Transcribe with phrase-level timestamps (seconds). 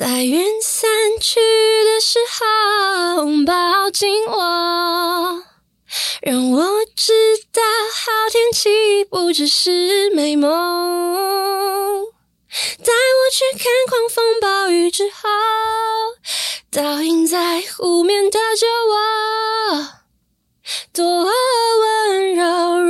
[0.00, 0.88] 在云散
[1.20, 1.38] 去
[1.84, 5.44] 的时候，抱紧我，
[6.22, 6.64] 让我
[6.96, 7.12] 知
[7.52, 7.60] 道
[7.92, 12.06] 好天气不只是美梦。
[12.82, 15.28] 带我去看狂风暴雨之后，
[16.70, 19.86] 倒映在湖面的酒窝，
[20.94, 22.80] 多温柔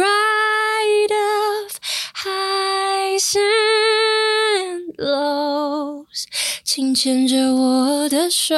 [6.80, 8.54] 请牵着我的手。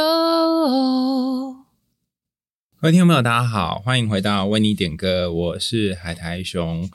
[2.80, 6.88] 各位听众朋友，大家好，欢迎回到为你点歌，我是海苔熊。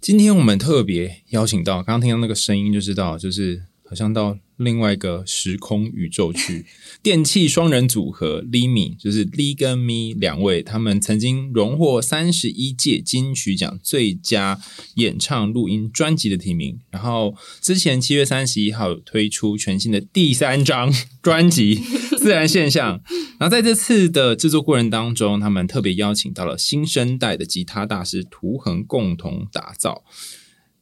[0.00, 6.66] 今天我们特别邀请到，刚刚听到那个声音就知道，就是好像到另外一个时空宇宙去。
[7.02, 14.60] 电气双人组合 Limi，就是 Li 跟 Me 两位，他们曾经荣获三十一届金曲奖最佳
[14.96, 16.78] 演唱录音专辑的提名。
[16.90, 21.76] 然后之前七月三十一号推出全新的第三张 专辑
[22.18, 22.98] 《自然现象》。
[23.38, 30.04] 然后在这次的制作过程当中，他们特别邀请到了新生代的吉他大师图恒共同打造。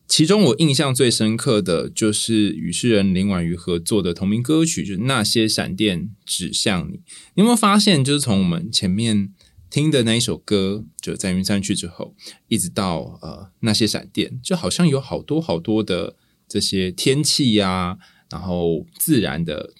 [0.08, 6.96] 其中我印象最深刻的就是与诗人林婉瑜合作的同名歌曲，就是《那些闪电指向你》。
[7.34, 9.32] 你有没有发现，就是从我们前面
[9.68, 12.14] 听的那一首歌，就在云山去之后，
[12.48, 16.14] 一直到呃那些闪电，就好像有好多好多的
[16.48, 17.98] 这些天气呀、
[18.30, 19.72] 然后自然的。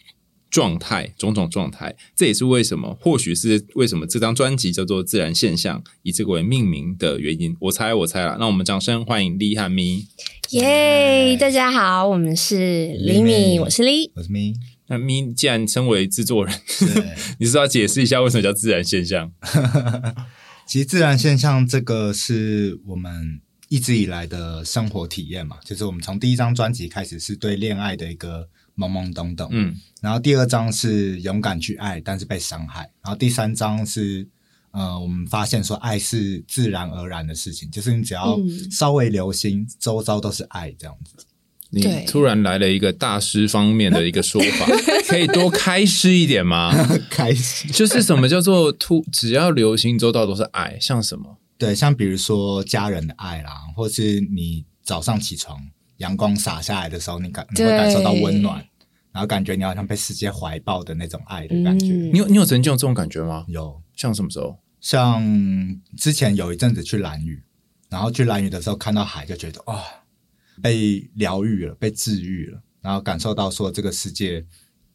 [0.50, 7.56] 状态，种种状态，这也是为什么，或许是为什么这张专辑叫做《自然现象》，以这个为命名的原因。
[7.60, 8.36] 我猜，我猜了。
[8.38, 10.06] 那我们掌声欢迎 Lee 和 Me。
[10.50, 14.54] 耶，大家好，我们是 Limi，我是 Lee，我是 Me。
[14.86, 16.54] 那 Me 既然称为制作人，
[17.38, 19.32] 你是要解释一下为什么叫自然现象？
[20.66, 28.48] 其实自然现象这个是我们一直以来的生活体验嘛，就是我们从第一张专辑开始是对恋爱的一个。
[28.76, 34.28] 懵懵懂懂，嗯，然后第二章是勇敢去爱，但是被伤害，然后第三章是，
[34.72, 38.38] 呃，我们发现说爱是自然而然的事情，就是你只要
[38.70, 41.24] 稍微留心，嗯、周遭都是爱这样子。
[41.68, 44.66] 你突然来了一个大师方面的一个说法，
[45.08, 46.72] 可以多开示一点吗？
[47.10, 51.38] 开示就是什么叫做突，只要留心，周遭都是爱，像什么？
[51.58, 55.58] 对，像比如说家人的爱啦，或是你早上起床。
[55.98, 58.64] 阳光洒下来的时候，你感你会感受到温暖，
[59.12, 61.86] 然后感觉你好像被世界怀抱的那种爱的感觉。
[61.86, 63.44] 嗯、你有你有曾经有这种感觉吗？
[63.48, 64.58] 有，像什么时候？
[64.80, 65.24] 像
[65.96, 67.42] 之前有一阵子去兰屿，
[67.88, 69.82] 然后去兰屿的时候看到海，就觉得哇、哦，
[70.62, 74.44] 被疗愈了，被治愈了，然后感受到说这个世界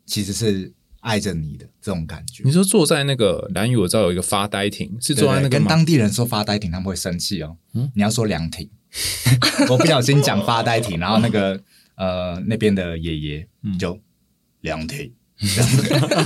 [0.05, 2.43] 其实是爱着你的这种感觉。
[2.45, 7.57] 你说坐在那个兰屿，我知道有一个发呆亭，是坐在那个跟当地人说发呆亭，他们会生气哦。
[7.73, 8.69] 嗯，你要说凉亭。
[9.69, 11.61] 我不小心讲发呆体，然后那个
[11.95, 13.47] 呃那边的爷爷
[13.79, 13.97] 就
[14.59, 15.11] 凉亭，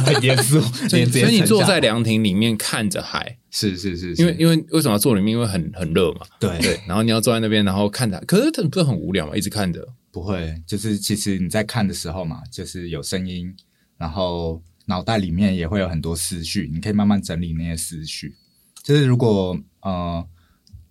[0.06, 0.60] 很严肃。
[0.90, 5.34] 所以所以你坐在凉亭里面看着海，是是是，是，因为因为为什么要坐里面？
[5.34, 6.26] 因为很很热嘛。
[6.40, 9.36] 对对，然后你要坐在那边，然后看着，可是不是很无聊嘛？
[9.36, 13.56] 一直看着，不会，就是其实你在看的时候嘛，就是有声音，
[13.98, 18.34] 然后脑袋里面也会有很多思绪，你可以慢慢整理那些思绪。
[18.82, 20.26] 就是如果呃。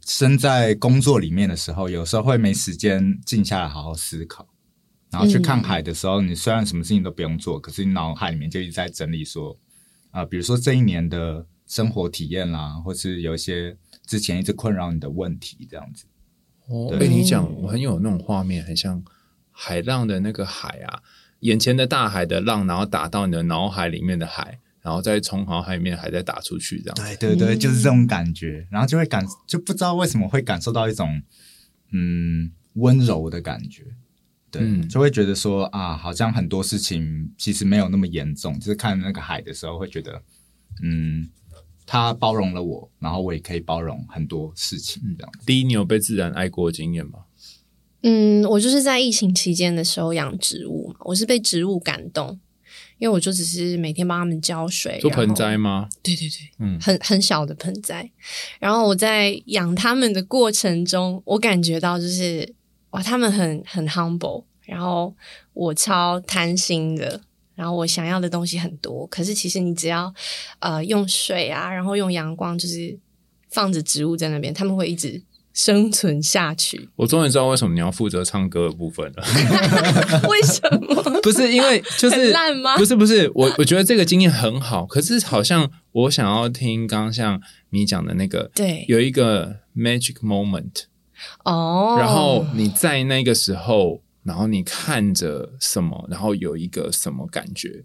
[0.07, 4.47] 身在工作里面的时候，有时候会没时间静下来好好思考，
[5.11, 9.57] 然后去看海的时候，你虽然什么事情都不用做，可是你脑海里面就一直在整理说，
[10.11, 13.77] 啊、呃，比如说这一年的生活体验啦，或是有一些
[14.07, 16.05] 之前一直困扰你的问题，这样子。
[16.69, 19.03] 哦，被你讲，我很有那种画面，很像
[19.51, 21.03] 海浪的那个海啊，
[21.41, 24.61] 眼前的大海的浪，然后打到你的脑海里面的海。
[24.85, 27.17] 然后再从好海里面还在打出去，这样。
[27.17, 28.69] 对对对，就是这种感觉。
[28.71, 31.23] 然后就会感，就不知道为什么会感受到一种
[31.91, 33.83] 嗯温柔的感觉。
[34.51, 38.59] 对，嗯、就会觉得说啊，好像很多事情其实没有那么严重。
[38.61, 40.23] 就是看那个海的时候，会觉得
[40.83, 41.31] 嗯，
[41.87, 45.03] 他包容了我，然后我也可以包容很多事情。
[45.17, 45.33] 这样。
[45.47, 47.21] 第一，你有被自然爱过的经验吗？
[48.03, 52.39] 嗯，我就是在疫情期间的时候养植物嘛，我是被植物感动。
[53.05, 55.87] 因为我就只是每天帮他们浇水，做盆栽吗？
[56.03, 58.11] 对对对，嗯，很很小的盆栽。
[58.59, 62.51] 然后我在养他们的过程中，我感觉到就是
[62.93, 65.15] 哇，他们很很 humble，然后
[65.53, 67.21] 我超贪心的，
[67.55, 69.07] 然后我想要的东西很多。
[69.09, 70.11] 可是其实你只要
[70.61, 72.99] 呃用水啊，然后用阳光，就是
[73.51, 75.23] 放着植物在那边，他们会一直。
[75.55, 79.25] 生存下去，我终于知道为什么你要负责唱歌的部分了。
[80.29, 81.21] 为什么？
[81.23, 82.77] 不是因为就是烂吗？
[82.77, 87.41] 不是不是，我 我觉得这个经验很好，可是好像我想要听刚刚像
[87.71, 90.83] 你讲的那个，对，有一个 magic moment
[91.45, 97.85] 哦，然后你在那个时候然后你看着什么，然后有一个什么感觉？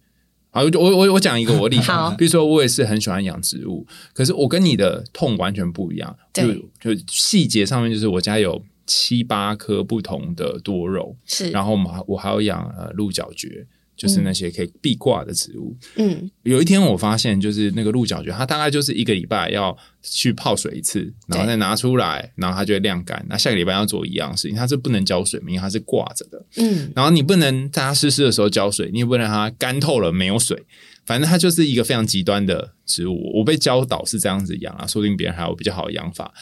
[0.52, 6.44] 好，我我我我讲一个我例子，比如说我也是很喜欢养植物，可是我跟你的痛完全不一样，就
[6.80, 13.68] 就细节上面就是我家有七八棵不同的多肉，是，然后我们还我还要养呃鹿角蕨。
[14.00, 15.76] 就是那些可以壁挂的植物。
[15.98, 23.24] 嗯，有一天我发现，就是那个鹿角蕨，它大概就是一个礼拜要去泡水一次，然后再拿出来，然后它就会晾干。
[23.28, 26.46] 那下个礼拜要做一样事情，它是不能浇水，因为它是挂着的。
[26.56, 30.66] 嗯，然后你不能在它湿湿的时候浇水，你也不能让它干透了没有水。
[31.06, 33.32] 反正它就是一个非常极端的植物。
[33.36, 36.34] 我被教导是这样子养啊，说不定别人还有比较好的养法。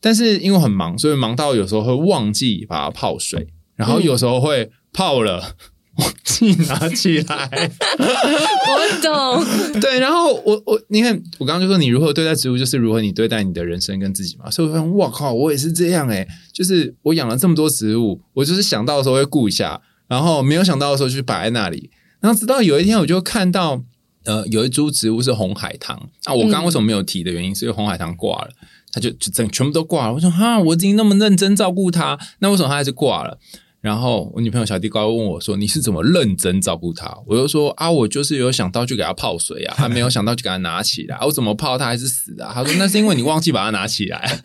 [0.00, 5.56] 但是因为很忙，所以忙到有时候会忘记把它泡水，然后有时候会泡了。
[5.98, 9.80] 忘记拿起来，我懂。
[9.80, 14.50] 对，然后我我你看，我刚刚就说你如何对待植物，就是如何你对待你的人生跟自己嘛。
[14.50, 21.90] 所以我发现，哇靠，我也是这样诶，就是我养了这么多植物，我就是想到的时候会顾一下，然后没有想到的时候就摆在那里。
[22.20, 23.82] 然后直到有一天，我就看到
[24.24, 26.32] 呃，有一株植物是红海棠啊。
[26.32, 28.48] 我刚刚为什么没有提的原因，是因为红海棠挂了，
[28.92, 30.14] 它就就整全部都挂了。
[30.14, 33.38] 我说哈，我已经那么认真照顾它，那为什么它还是挂了？
[33.82, 41.16] 然后我女朋友小地瓜问我说：“你是怎么认真照顾它？”我就说：“啊，我就是有想到就给它泡水啊，还 没有想到就给它拿起来。
[41.16, 44.40] 啊、我怎么泡它还是死的、啊？”他说：“那是因为你忘记把它拿起来。”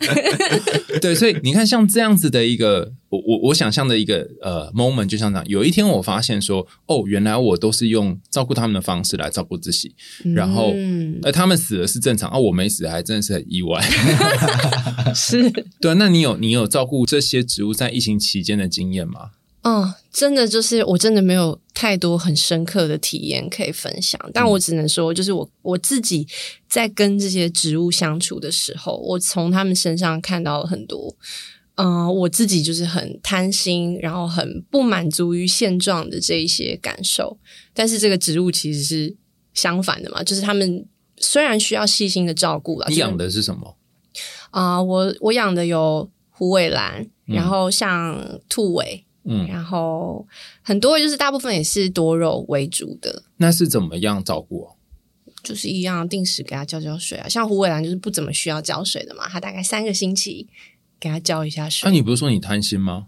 [1.00, 5.48] 对，所以你看，像这样子的一个我我我想象的一个呃 moment，就像这样。
[5.48, 9.94] 有一天我发现说：“哦，原来我都是用照顾他们的方式来照顾自己。”
[10.36, 13.82] 然后，嗯、呃，他们死了是正常，啊，我没死还真的是很意外。
[15.14, 15.50] 是
[15.80, 19.30] 对，那你有你有照顾这些植物在疫情期间的经验吗？
[19.62, 26.26] 嗯，真的就是我真的没有太多很深刻的体验可以分享，但我只能说，就是我我自己
[26.68, 31.14] 在跟这些植物相处的时候，我从他们身上看到了很多，
[31.78, 37.38] 嗯，我自己就是很贪心，然后很不满足于现状的这一些感受。
[37.72, 39.16] 但是这个植物其实是
[39.54, 40.84] 相反的嘛，就是他们
[41.16, 43.76] 虽然需要细心的照顾了，你养的是什么？
[44.50, 49.04] 啊、呃，我我养的有虎尾兰，然后像兔尾。
[49.30, 50.26] 嗯，然后
[50.62, 53.24] 很多就是大部分也是多肉为主的。
[53.36, 54.66] 那是怎么样照顾？
[55.42, 57.28] 就是一样定时给它浇浇水啊。
[57.28, 60.48] 像虎尾兰就是不怎么需要浇水的嘛，它大概三个星期
[61.00, 61.86] 给他浇一下水。
[61.86, 63.06] 那、啊、你不是说你贪心吗？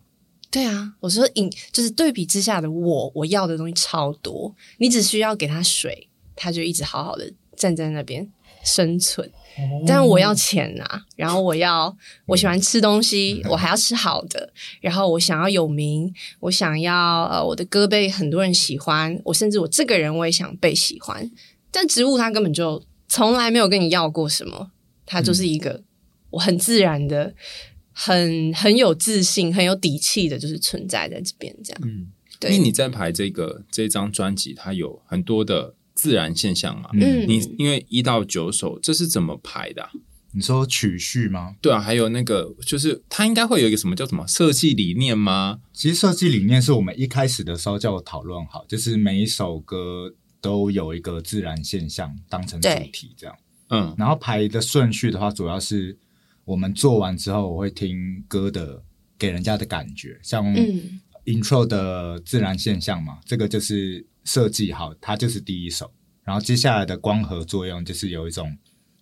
[0.50, 4.54] 对啊，我说你就是对比之下的我，我要的东西超多。
[4.78, 8.28] 你只需要给它水，它就一直好好的站在那边
[8.64, 9.31] 生存。
[9.87, 11.94] 但我要钱啊，然后我要
[12.26, 21.31] 我喜欢吃东西，我还要吃好的，然后我想要有名，我想要呃我的歌被很多人喜欢，我甚至我这个人我也想被喜欢。
[21.70, 24.70] 但植物它根本就从来没有跟你要过什么，
[25.06, 25.82] 它就是一个
[26.31, 27.34] 我很自然的、
[28.05, 31.81] 很很有自信、很有底气的，就是存在在这边这样。
[31.85, 32.08] 嗯，
[32.38, 32.52] 对。
[32.52, 35.75] 因为你在排这个这张专辑，它有很多的。
[35.93, 39.91] 自然现象嘛，嗯，你因为一到九首，这是怎么排的啊？
[40.32, 41.55] 你说曲序吗？
[41.61, 45.61] 对啊，还有那个，就是它应该会有一个什么叫什么设计理念吗？
[45.75, 50.11] 其实设计理念是我们一开始的时候就讨论好，就是每一首歌
[50.41, 53.37] 都有一个自然现象当成主题，这样。
[53.69, 55.99] 嗯，然后排的顺序的话，主要是
[56.44, 58.82] 我们做完之后，我会听歌的
[59.19, 60.44] 给人家的感觉，像
[61.25, 64.06] intro 的自然现象嘛，这个就是。
[64.22, 65.90] 设计好，它就是第一首。
[66.22, 68.55] 然后接下来的光合作用就是有一种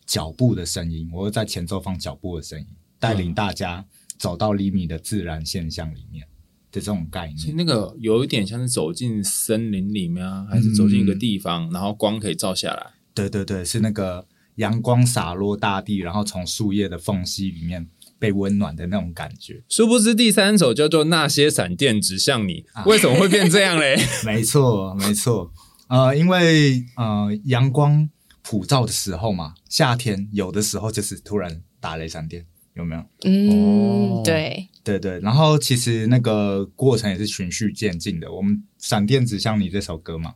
[0.06, 2.66] 脚步的声音，我会在前奏放脚步的声音，
[3.00, 3.84] 带领大家
[4.16, 6.24] 走到厘米的自然现象里面
[6.70, 7.36] 的这种概念。
[7.36, 12.92] 其实那个有一点像是走进森林里面啊，还是走进一个地方，嗯、然后光可以照下来。
[13.12, 14.24] 对对对，是那个
[14.58, 17.88] 阳光洒落大地，然后从树叶的缝隙里面。
[18.20, 19.62] 被温暖的那种感觉。
[19.68, 23.96] 殊不知第三首叫做《那些闪电指向你》，为什么会变这样嘞？
[24.26, 25.52] 没错，没错。
[25.86, 28.10] 呃，因为呃，阳光
[28.42, 33.04] 普照的时候嘛，夏天有的时候就是突然打雷闪电，有没有？
[33.22, 35.20] 嗯，哦、对，对对。
[35.20, 38.32] 然后其实那个过程也是循序渐进的。
[38.32, 40.34] 我们《闪电指向你》这首歌嘛，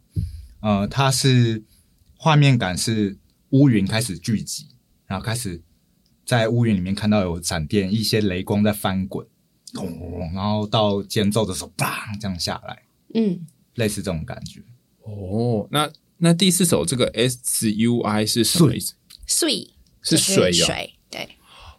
[0.60, 1.64] 呃，它是
[2.16, 3.18] 画面感是
[3.52, 4.66] 乌云开始聚集，
[5.06, 5.62] 然后开始。
[6.24, 9.26] 在乌云里面看到有闪电，一些雷光在翻滚，
[9.74, 11.86] 咚，然后到间奏的时候，砰，
[12.20, 12.82] 这样下来，
[13.14, 13.44] 嗯，
[13.74, 14.62] 类似这种感觉。
[15.02, 18.94] 哦，那那第四首这个 S U I 是什么意思
[19.26, 21.01] ？Sweet 是水哦，水，对。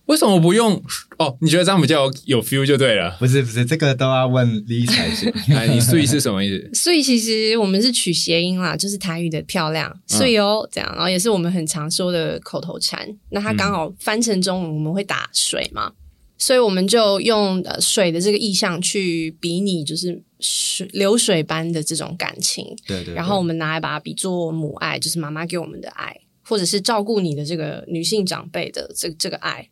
[0.05, 0.83] 为什么不用？
[1.17, 3.15] 哦，你觉得这样比较有 feel 就对了。
[3.19, 5.31] 不是不是，这个都要问 Lee 才行。
[5.55, 13.07] 哎，你 Sweet 是什么意思？Sweet 其实我们是取谐音啦，就是台语的漂亮，所以哦这样，然后也是我们很常说的口头禅。
[13.29, 15.93] 那它刚好翻成中文，我们会打水嘛，
[16.37, 22.65] 所以我们就用呃水的这个意象去比拟，就是水流水般的这种感情。
[22.85, 23.15] 对，对对。
[23.15, 29.69] 然后我们拿来把它比作母爱，就是妈妈给我们的爱，或者是照顾你的这个女性长辈的这这个爱。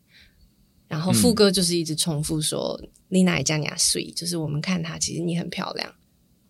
[0.92, 5.90] 然后副歌就是一直重复说：“丽娜也叫你啊，sweet，就是我们看她，其实你很漂亮。”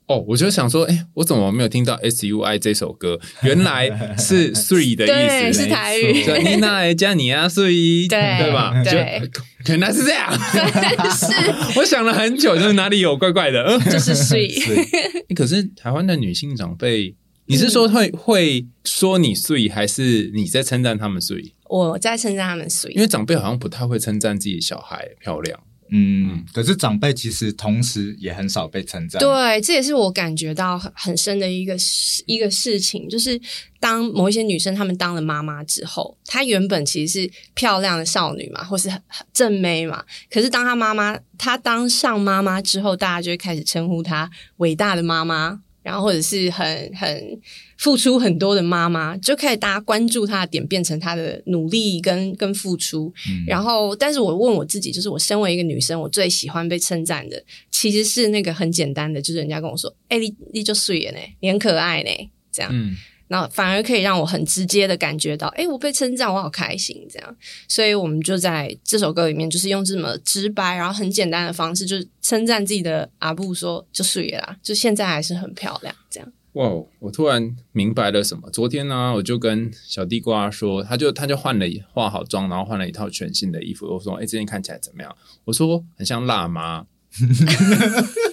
[0.08, 3.20] 哦，我就想说，哎，我怎么没有听到 S U I 这首歌？
[3.44, 6.24] 原来是 three 的意思，对，是台语。
[6.24, 8.82] 说妮娜加你啊，three，对对吧？
[8.82, 9.22] 对，
[9.68, 10.32] 原来是这样。
[10.34, 14.52] 是，我想了很久，就是哪里有怪怪的，就是 three。
[15.36, 17.14] 可是台湾的女性长辈，
[17.46, 21.52] 你是说会会说你 three，还是你在称赞他们 three？
[21.68, 25.60] 我在称赞他们 three，因为长辈好像不太会称赞自己小孩漂亮。
[25.94, 29.20] 嗯，可是长辈其实同时也很少被称赞。
[29.20, 31.76] 对，这也是我感觉到很很深的一个
[32.24, 33.38] 一个事情，就是
[33.78, 39.02] 当某一些女生她们当了妈妈之后，她原本其实是漂亮的少女嘛，或是很
[39.34, 45.60] 正妹嘛，可是当她妈妈，她当上妈妈之后，大家就会开始称呼她伟大的妈妈。
[45.82, 47.40] 然后或者是很很
[47.76, 53.12] 付出很多的妈妈，就开始大家关注她的点变成她的努力跟跟付出。
[53.28, 62.10] 嗯、然后，但是我问我自己，就是我身为一个女生，我最喜欢被称赞的，其实是那个很简单的，就是人家跟我说：“哎，你你就素颜呢，你很可爱呢。”
[62.52, 62.70] 这样。
[62.72, 62.96] 嗯
[63.32, 67.36] 然后反而可以让我很直接的感觉到，哎，我被称赞，我好开心，这样。
[67.66, 76.30] 所以我们就在这首歌里面，就是用这么直白，然后很简单的方式，就是称赞自己的阿布说，就水啦，就现在还是很漂亮，这样。
[76.52, 78.50] 哇，我突然明白了什么。
[78.50, 83.86] 昨天呢，我就跟小地瓜说，他就他就换了化好妆，然后换了一套全新的衣服。
[83.86, 85.16] 我说，哎，这件看起来怎么样？
[85.46, 86.84] 我说很像辣妈。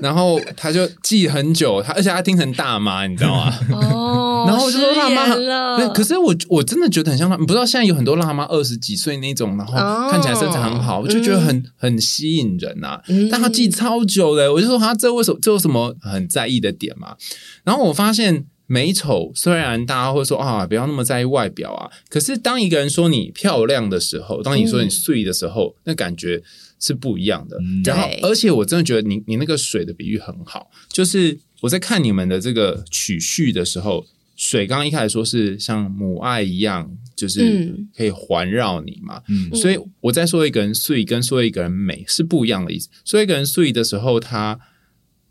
[0.00, 3.52] 然后他就记很久，他而且他听成大妈，你知道吗？
[3.72, 9.74] 哦，然后我就说辣妈，可是我我真的觉得很像辣妈，你不知道现在有很多辣妈二十几岁那种，然后
[10.10, 13.02] 看起来身材很好，我就觉得很很吸引人呐、啊。
[13.30, 17.14] 但他记超久的，我就说他这为什么这有什么很在意的点嘛？
[17.62, 26.42] 然后我发现美丑虽然大家会说啊，不要那么在意外表啊，可是当一个人说你漂亮的时候，当你说你碎的时候，那感觉。
[26.82, 44.58] 是不一样的，然后而且我真的觉得你你那个水的比喻很好，就是我在看你们的这个曲序的时候，水刚刚一开始说是像母爱一样，就是可以环绕你嘛，嗯，所以我在说一个人碎跟说一个人美是不一样的意思，说一个人碎的时候，他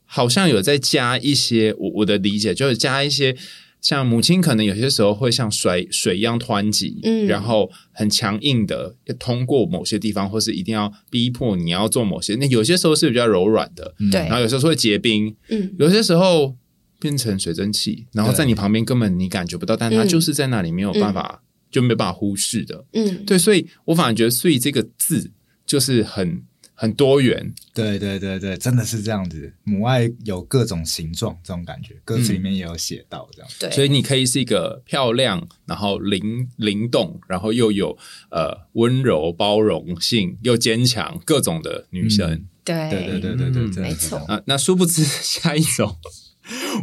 [0.06, 3.36] 好像有在加一些我我的理解就是加一些。
[3.82, 12.36] 像母亲可能有些时候会像水水一样湍急，嗯，然后很强硬的要通过某些地方，或是一定要逼迫你要做某些。
[12.36, 16.56] 那有些时候是比较柔软的，对，然后有时候会结冰，嗯，有些时候
[17.00, 25.32] 变成水蒸气，然后在你旁边根本你感觉不到，但它就是在那里没有办法，就没办法忽视的，嗯，对，所以我反而觉得“碎”这个字
[25.66, 26.44] 就是很。
[26.82, 29.54] 很多元，对对对对，真的是这样子。
[29.64, 33.52] 母爱有各种形状，这种感觉，歌词里面也有写到这样。
[33.60, 37.96] 对、嗯，所以你可以是一个漂亮，然后灵灵动，然后又有
[38.32, 42.32] 呃温柔、包容性，又坚强，各种的女生。
[42.32, 44.18] 嗯、对对对对对对，嗯、没错。
[44.18, 45.98] 啊， 那殊不知下一首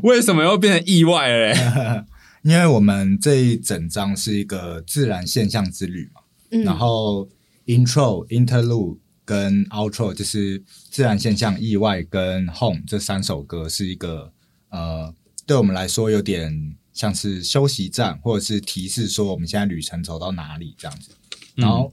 [0.04, 2.04] 为什么又变成意外了嘞？
[2.48, 6.20] 因为我们这一整张是一个自然现象之旅嘛，
[6.52, 7.28] 嗯、然后
[7.66, 8.98] intro interlude。
[9.28, 14.32] 跟 outro 就是自然现象、意外跟 home 这三首歌是一个
[14.70, 15.14] 呃，
[15.46, 21.10] 对我们来说有点像是休息站，或者是提示说我们现在旅程走到哪里这样子。
[21.56, 21.92] 然后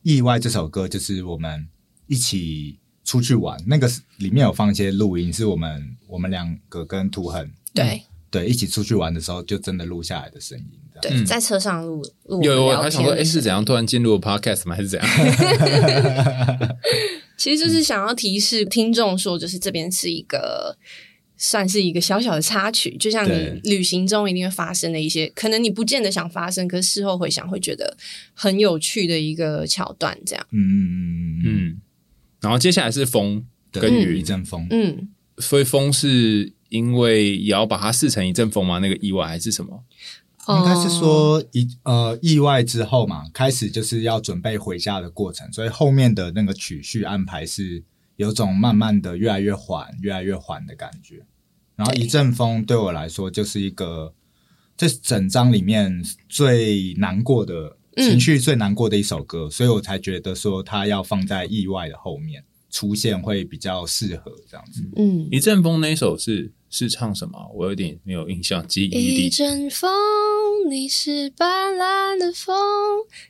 [0.00, 1.68] 意外这首歌就是我们
[2.06, 8.02] 一起出去玩，那个里面有放一些录音，是我们我们两个跟图恒对。
[8.30, 10.80] 对，一起出去玩的时候，就真的录下来的声音。
[11.00, 12.42] 对，在车上录录。
[12.42, 14.74] 有，我还想说，哎，是怎样突然进入 podcast 吗？
[14.76, 15.08] 还是怎样？
[17.36, 20.76] 其实就是想要提示听众说，就是这边是一个
[21.36, 27.96] 算是一个小小的插曲，就像你旅行中一定会发生的一些，可能你不见得想发生，可是事后回想会觉得
[28.34, 30.46] 很有趣的一个桥段，这样。
[30.50, 31.80] 嗯嗯嗯嗯。
[32.40, 34.66] 然后接下来是风跟雨，一阵风。
[34.70, 36.52] 嗯，所以风是。
[36.70, 38.78] 因为也要把它视成一阵风吗？
[38.78, 39.82] 那个意外还是什么？
[40.58, 47.82] 应该是说一呃意外之后嘛，开始就是要准备回家的过程，所以后面的那个曲序安排是
[48.16, 51.24] 有种慢慢的越来越缓、越来越缓的感觉。
[51.76, 54.12] 然后一阵风对我来说就是一个
[54.76, 62.44] 这整张里面最难过的情绪最难过的一首歌，嗯、所以我才觉得说它要放在意外的后面。
[62.72, 64.88] 出现会比较适合这样子。
[64.94, 67.36] 嗯，一阵风那首是是唱什么？
[67.52, 69.26] 我有点没有印象，记忆力。
[69.26, 69.90] 一阵风，
[70.68, 72.54] 你是斑斓的风，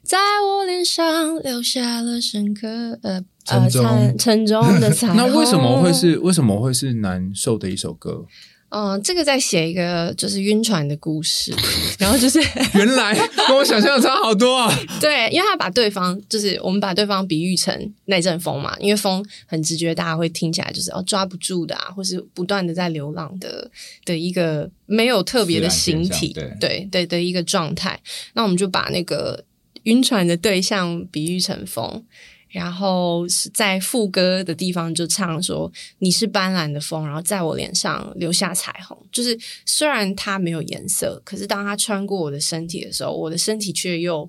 [0.02, 5.16] 在我脸上留下了深刻呃沉沉重的 彩虹。
[5.16, 8.24] 那为什么会是 为什么会是难受的一首歌？
[8.70, 11.52] 嗯，这个在写一个就是晕船的故事，
[11.98, 12.40] 然后就是
[12.74, 13.14] 原来
[13.48, 14.72] 跟我想象的差好多啊！
[15.00, 23.68] 对，因为他把对方就是我们把对方比喻成那阵风嘛，因为风很直觉，大家会听起来就是哦抓不住的啊，或是不断的在流浪的
[24.04, 28.00] 的一个没有特别的形体，对对对的一个状态。
[28.34, 29.44] 那我们就把那个
[29.82, 32.04] 晕船的对象比喻成风。
[32.50, 38.98] 然后是在副歌的地方就唱说，你是斑斓的风，然后在我脸上留下彩虹。
[39.12, 44.28] 就是虽然它没有颜色，可是当它穿过我的身体的时候，我的身体却又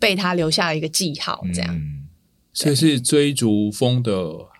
[0.00, 1.40] 被它留下了一个记号。
[1.54, 2.08] 这样，嗯、
[2.52, 4.12] 所以是追逐风的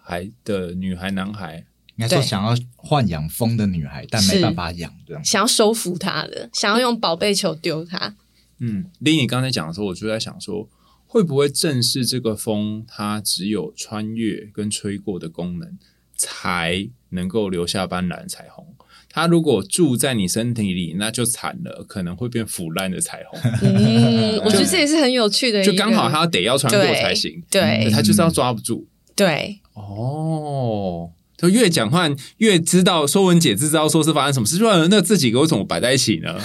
[0.05, 1.65] 孩的女孩、男孩，
[1.97, 8.15] 应该说想要豢养风的女孩，但没办法养，这样想要收服她的，想要用宝贝球丢她。
[8.61, 10.69] 嗯，丽你刚才讲的时候，我就在想说。
[11.13, 15.77] 会不会正是这个风，它只有穿越跟吹过的功能，
[16.17, 18.67] 才能够留下斑斓彩虹？
[19.11, 23.39] 它如果住在你身体里，那就惨了，可能会变腐烂的彩虹。
[23.61, 27.43] 嗯， 我觉得这也是很有趣的，就刚好它得要穿过才行。
[27.51, 28.89] 对，它就是要抓不住。
[29.15, 36.41] 对，哦，就越讲话越知道，说文解字知道说是发生什么事，就那这几个为什么摆在一起呢？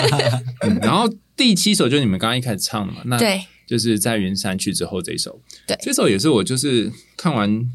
[0.64, 1.06] 嗯、然后
[1.36, 3.44] 第七首就是你们刚刚一开始唱的嘛，那对。
[3.66, 7.68] 就是在云山去之后这一首，对，这首也是我就是看完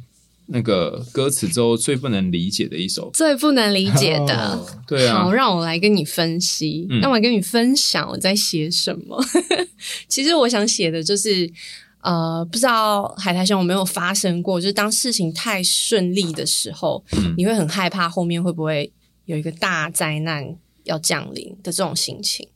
[0.48, 5.24] 那个歌词之后最不能理解的一首，最不能理解的，哦、对啊。
[5.24, 9.22] 好，让我来跟你分析，让、嗯、我跟你分享我在写什么。
[10.08, 11.50] 其实我想写的就是，
[12.02, 18.92] 呃，不知道海苔兄有没有发生过，就是当事情太顺利的时候，嗯、你会很害怕后面会不会
[19.26, 20.56] 有一个大灾难
[20.86, 22.48] 要降临的这种心情。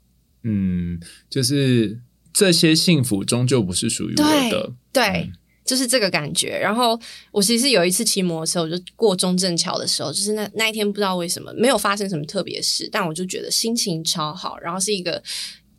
[0.44, 1.00] 嗯，
[1.30, 2.00] 就是。
[2.36, 6.60] 这些幸福终究不是属于我的，对，对嗯、就是这个感觉。
[6.60, 7.00] 然后
[7.32, 14.58] 我其实有一次骑摩托车，我就过中正桥的时候，就是那那一天不知道为什么没有发生什么特别事，但我就觉得心情超好。
[14.60, 15.24] 然后是一个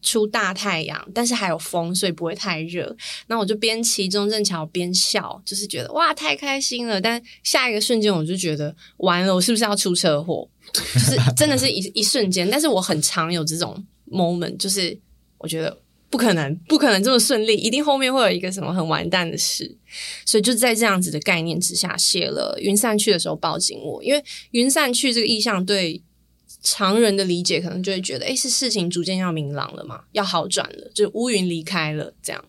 [0.00, 2.96] 出大太阳，但是还有风，所以不会太热。
[3.26, 6.98] 那我就边骑中正桥边笑，就是觉得哇太开心了。
[6.98, 10.48] 但下一个瞬间我就觉得完了，我是不是要出车祸？
[10.72, 12.48] 就是真的是一一瞬间。
[12.50, 14.98] 但是我很常有这种 moment，就是
[15.36, 15.82] 我觉得。
[16.16, 19.76] 不可能，不可能这么顺利，一定后面会有一个什么很完蛋的事，
[20.24, 26.00] 所以就在这样子的概念之下写了《云散去》的时候抱紧我，因为“云散去”这个意象对
[26.62, 32.42] 常人的理解可能就会觉得，诶，是事情逐渐要明朗了嘛，要好转了，就乌云离开了这样。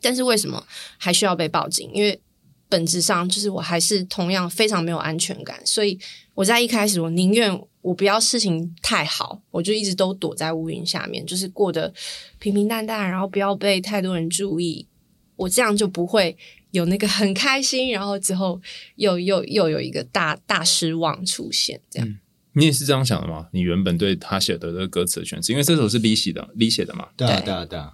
[0.00, 0.64] 但是为什么
[0.96, 1.90] 还需要被抱紧？
[1.92, 2.20] 因为
[2.68, 5.98] 本质上就是我还是同样非常没有安全感，所以
[6.34, 7.60] 我在一开始我宁愿。
[7.82, 11.92] 我不要事情太好，我就一直都躲在乌云下面，就是过得
[12.38, 14.86] 平平淡淡，然后不要被太多人注意。
[15.34, 16.36] 我这样就不会
[16.70, 18.60] 有那个 很开心，然后之后
[18.94, 21.80] 又又又有一个大大失望出现。
[21.90, 22.20] 这样，嗯，
[22.52, 23.48] 你也是这样想的吗？
[23.52, 27.08] 你原本对他写的这个歌词的诠释，因为这首是李写的，李写的嘛？
[27.16, 27.92] 对啊，对啊，对啊。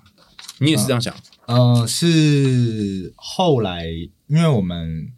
[0.58, 1.16] 你也是这样想？
[1.46, 3.86] 嗯，呃，是后来，
[4.26, 5.10] 因为我们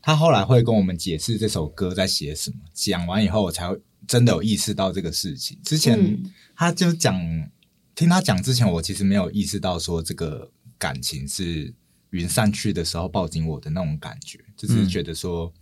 [0.00, 3.80] 他后来会跟我们解释这首歌在写什么，讲完以后我才会。
[4.06, 5.58] 真的有意识到这个事情。
[5.62, 6.22] 之前
[6.54, 7.50] 他就讲，嗯、
[7.94, 11.72] 听他讲之前，我其实没有意识到说这个感情是
[12.10, 15.52] 云散去的时候抱紧我的那种感觉，就是觉得说，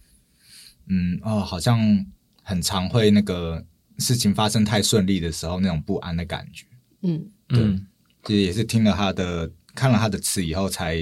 [0.86, 2.06] 嗯，嗯哦，好像
[2.42, 3.64] 很常会那个
[3.98, 6.66] 事情发生太顺利的时候那种不安的感觉。
[7.02, 7.80] 嗯，对，
[8.24, 10.96] 其实也是听了他的看了他的词以后，才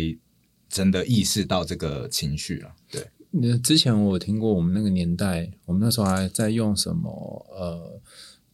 [0.69, 2.75] 真的意识到这个情绪了。
[2.91, 3.07] 对。
[3.33, 8.01] 那之前我有听过，我们那个年代，我们那时候还在用什么呃，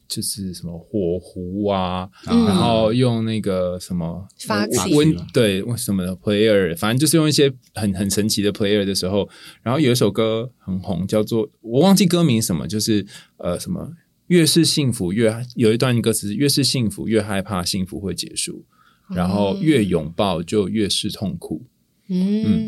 [0.06, 9.28] 就是什么火狐啊，嗯、然后用那个什么发温对什么的 player，反正就是用一些很很神奇的 player 的时候，
[9.62, 13.06] 然后有一首歌很红，叫做我忘记歌名什么，就是
[13.38, 13.92] 呃什么
[14.26, 18.64] 越是幸福越有一段歌词，越是幸福越害怕幸福会结束，
[19.08, 21.62] 然后越拥抱就越是痛苦。
[21.64, 21.75] 嗯，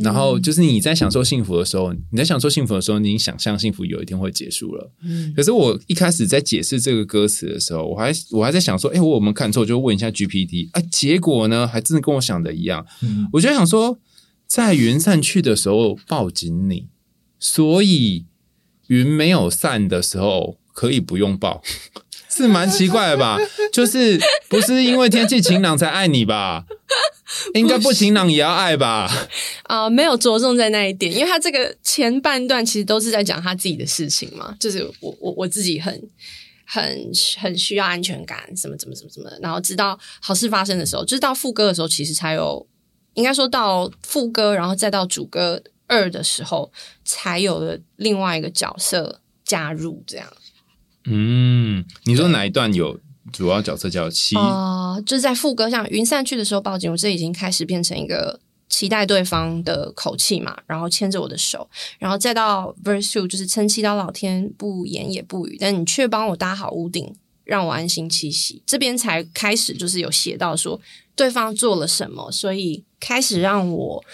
[0.02, 4.90] 然后就是你在享受幸福的时候，你在享受幸福的时候，你想象幸福有一天会结束了。
[5.04, 9.64] 嗯，可是我一开始在解释这个歌词的时候，我还我还在想说，哎，我有没有看错？
[9.64, 12.84] 就问一下 GPT，啊，结果呢，还真的跟我想的一样。
[13.02, 13.98] 嗯，我就想说，
[14.46, 16.88] 在云散去的时候抱紧你，
[17.38, 18.26] 所以
[18.88, 21.62] 云没有散的时候可以不用抱。
[22.38, 23.36] 是蛮奇怪的吧？
[23.72, 26.64] 就是不是因为天气晴朗才爱你吧？
[27.54, 29.10] 应该不晴朗也要爱吧？
[29.64, 35.92] 啊、 呃，没有着重在那一点，因为他这个前半段其实都是在讲他自己的事情嘛，就是我我我自己很
[36.64, 42.66] 很很需要安全感，什么怎么怎么怎么，然后直到好事发生的时候，就是到副歌的时候，其实才有
[43.14, 46.72] 应该说到副歌，然后再到主歌二的时候，
[47.04, 50.26] 才有了另外一个角色加入，这样。
[51.10, 53.00] 嗯，你说哪一段有
[53.32, 54.36] 主要角色叫七？
[54.36, 61.68] 啊、呃，就是在副歌像云散去的时候报警，我这已经开始变成一个期待对方的口气嘛，然后牵着我的手，
[61.98, 68.62] 然后再到 verse two，就是撑起到老天不言也不语，但你却帮我搭好屋顶，让我安心栖息。
[68.66, 70.80] 这边才开始就是有写到说
[71.16, 74.04] 对方做了什么，所以开始让我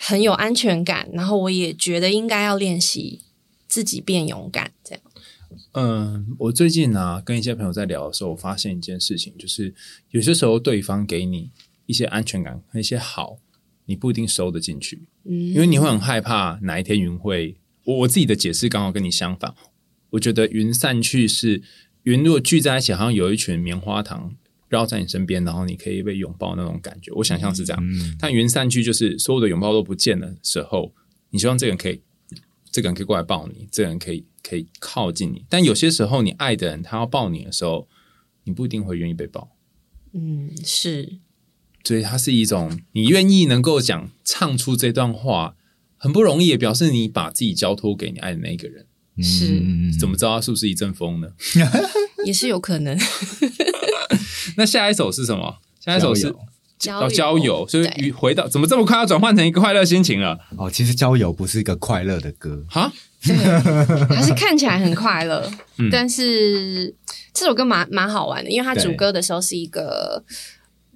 [0.00, 3.20] 很有安全感，然后我也觉得应该要练习
[3.68, 5.02] 自己变勇敢，这样。
[5.72, 9.74] 嗯，我最近呢、啊、跟一些朋友在聊的时候，我发现一件事情，就是
[10.10, 11.50] 有些时候对方给你
[11.86, 13.38] 一些安全感和一些好，
[13.86, 17.56] 你不一定收得进去，嗯，因为你会很害怕哪一天云会。
[17.84, 19.54] 我我自己的解释刚好跟你相反，
[20.10, 21.62] 我觉得云散去是
[22.02, 24.34] 云如果聚在一起，好像有一群棉花糖
[24.68, 27.10] 绕在你身边，然后你可以被拥抱那种感觉。
[27.12, 30.92] 我想象是这样，嗯、但云散去就是所有的拥抱都不见的时候，
[31.30, 32.00] 你希望这个人可以，
[32.70, 34.24] 这个人可以过来抱你，这个人可以。
[34.42, 37.86] 可以靠近你，但有些时候，你爱的人他要抱你的时候，
[38.44, 39.54] 你不一定会愿意被抱。
[40.14, 41.18] 嗯，是，
[41.84, 45.56] 所以它是一种你愿意能够讲唱出这段话，
[45.98, 48.86] 很不容易，也表示你把自己交托给你爱的那个人。
[49.22, 49.62] 是，
[50.00, 51.28] 怎么知道他是不是一阵风呢？
[52.24, 52.98] 也是有可能。
[54.56, 55.58] 那下一首是什么？
[55.78, 56.34] 下一首是。
[56.80, 60.36] 交友，交友，所以回到怎么这么快要转换成一个快乐心情了？
[60.56, 62.90] 哦，其实交友不是一个快乐的歌哈，
[63.22, 63.36] 对，
[64.08, 66.92] 还是看起来很快乐，嗯，但是
[67.34, 70.24] 这首歌蛮蛮好玩的，因为它主歌的时候是一个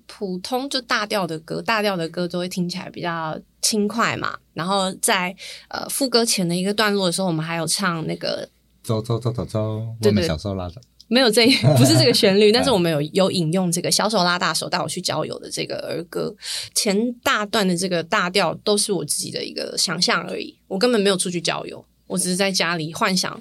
[0.07, 4.39] 普通就大调的歌，大调的歌都会听起来比较轻快嘛。
[4.55, 5.37] 然后在
[5.69, 8.49] 呃副歌前的一个段落的时候，我们还有唱那个
[8.83, 9.61] 走走走走走，
[10.01, 10.77] 我们小时候拉的。
[11.15, 11.47] 没有这，
[11.77, 16.35] 不是这个旋律， 但是我们有有引用这个小手拉大手带我去郊游的这个儿歌，
[16.75, 23.41] 前大段的这个大调都是我自己的一个想象而已，我根本没有出去郊游，我只是在家里幻想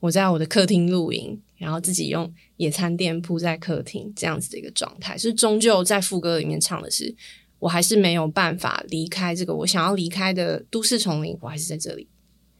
[0.00, 7.14] 我在我的客厅露营，然后自己用野餐垫铺在客厅这样子的一个状态，是终究在副歌里面唱的是，
[7.58, 12.06] 我还是没有办法离开这个我想要离开的都市丛林，我还是在这里。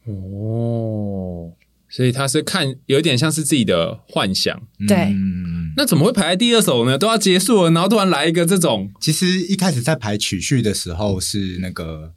[0.07, 1.53] 哦。
[1.89, 4.97] 所以他是看有点像是自己的幻想，对。
[4.97, 6.97] 嗯，那怎么会排在第二首呢？
[6.97, 8.91] 都要结束了，然后突然来一个这种。
[8.99, 12.13] 其实一开始在排曲序的时候是那个，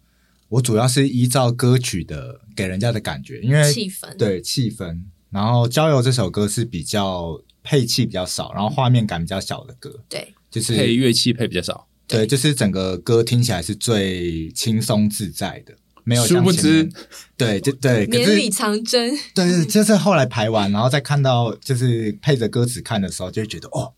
[0.49, 5.03] 我主要是依照歌曲的给人家的感觉，因为气氛，对气氛。
[5.31, 15.75] 然后《郊游》这首歌是比较配器比较少，然后画面感比较小的歌，对，就是配乐器配比较少，对，就是整个歌听起来是最轻松自在的。
[16.11, 16.91] 没有，殊不知，
[17.37, 23.93] 对，就对，绵里藏针， 对，就是后来排完，然后再看到，就是配着歌词看的时候，就会觉得哦，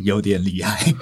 [0.00, 0.92] 有点厉害，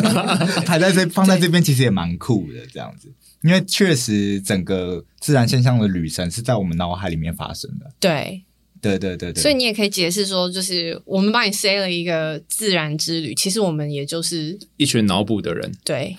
[0.66, 3.10] 排在这放在这边，其实也蛮酷的，这样子，
[3.42, 8.42] 因为确实整个自然现象的旅程是在我们脑海里面发生的，对，
[8.82, 16.18] 对，对，对，对，所以你也可以解释说，就是我们帮你塞了一个自然之旅，其实我们也就是一群脑补的人，对。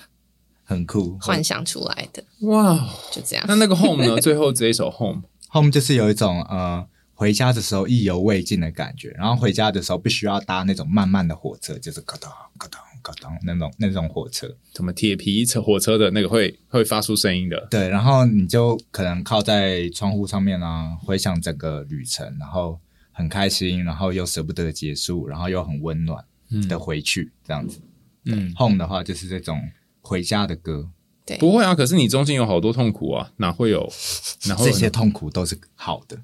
[0.70, 2.78] 很酷，幻想出来的哇，
[3.10, 3.44] 就这样。
[3.48, 4.16] 那那个 home 呢？
[4.22, 9.08] 最后这一首 home，home 就是有一种呃，回家的时候意犹未尽的感觉。
[9.18, 17.66] 然后回家的时候必须要搭那种慢慢的火车，就是咯噔咯噔咯噔那种那种火车，什么铁皮车火车的那个会会发出声音的。
[17.68, 22.78] 对，然后你就可能靠在窗户上面啊，回想整个旅程，然后
[23.10, 26.24] 很开心，然后又舍不得结束，然后又很温暖
[26.68, 27.80] 的回去，嗯、这样子。
[28.26, 29.60] 嗯，home 的话就是这种。
[30.00, 30.88] 回家的歌，
[31.24, 31.74] 对，不会啊。
[31.74, 33.90] 可是你中间有好多痛苦啊，哪会有？
[34.46, 36.18] 哪会有这些痛苦都是好的，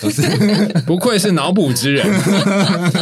[0.00, 0.22] 都是
[0.86, 2.06] 不愧是脑补之人。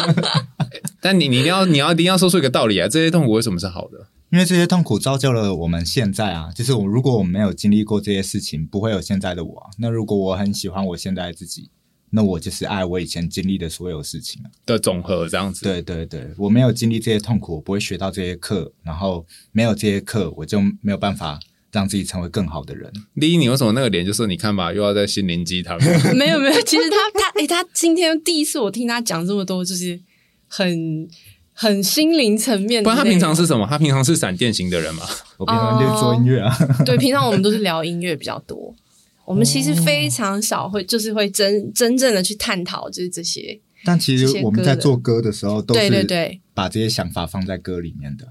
[1.00, 2.88] 但你你一定要你要一定要说出一个道理啊！
[2.88, 4.08] 这些痛苦为什么是好的？
[4.32, 6.50] 因为这些痛苦造就了我们现在啊。
[6.52, 9.70] 就是我如果我没有经历过这些事情，不会有现在的我啊。
[9.78, 11.70] 那如果我很喜欢我现在的自己。
[12.16, 15.62] 那我就是爱我以前经历的所有事情的总和，这样子。
[15.62, 21.38] 对对对，我没有经历这些痛苦，我不会学到这些课，然后没有这些课，我就没有办法
[21.70, 22.90] 让自己成为更好的人。
[23.20, 25.76] 第一，你为什么那个脸就是你看吧，又要在心灵鸡汤？
[26.16, 30.00] 没有没有，其实他他诶、欸，他今天第一次我听他讲这么多，就是
[30.48, 31.06] 很
[31.52, 32.84] 很心灵层面的。
[32.84, 33.66] 不然他平常是什么？
[33.68, 35.04] 他平常是闪电型的人吗？
[35.36, 36.56] 我平常就是做音乐啊。
[36.78, 38.74] Oh, 对，平常我们都是聊音乐比较多。
[39.26, 48.28] 我们其实非常少会，就是会真真正的去探讨，就是这些但其实我们在做歌的时候，都对对对，把这些想法放在歌里面的，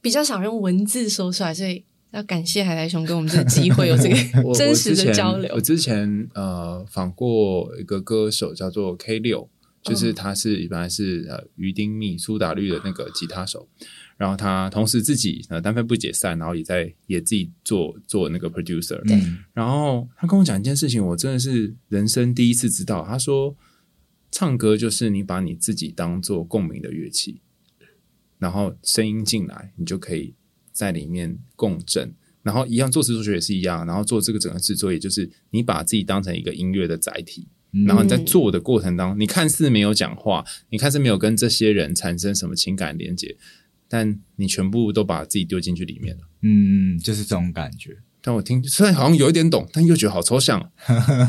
[0.00, 4.16] 比较少用文字说出来，所以要感谢海苔熊给我们这个机会，有这个
[4.54, 5.50] 真实的交流。
[5.54, 9.48] 我之前，我之前呃访过一个歌手叫做 K 六，
[9.82, 13.68] 就是他是本来是呃于丁密苏打绿的那个吉他手。
[14.18, 19.02] 然后他同时自己呃单飞不解散，然后也在也自己做做那个 producer。
[19.04, 19.20] 对。
[19.52, 23.04] 然后他跟我讲一件事情，我真的是人生第一次知道。
[23.04, 23.56] 他说，
[24.30, 27.40] 唱歌就是你把你自己当做共鸣的乐器，
[28.38, 30.34] 然后声音进来，你就可以
[30.70, 32.14] 在里面共振。
[32.44, 37.48] 然后一样做词作曲也是一样，然后做这个整个制作，也就是你把自己当成一个音乐的载体。
[37.86, 43.36] 然后你在做的过程当中，你看似没有讲话，你看似没有跟这些人产生什么情感连接。
[43.88, 47.98] 但你全部都把自己丢进去里面了，嗯，就是这种感觉。
[48.22, 50.70] 但我听虽然好像有一点懂，但又觉得好抽象，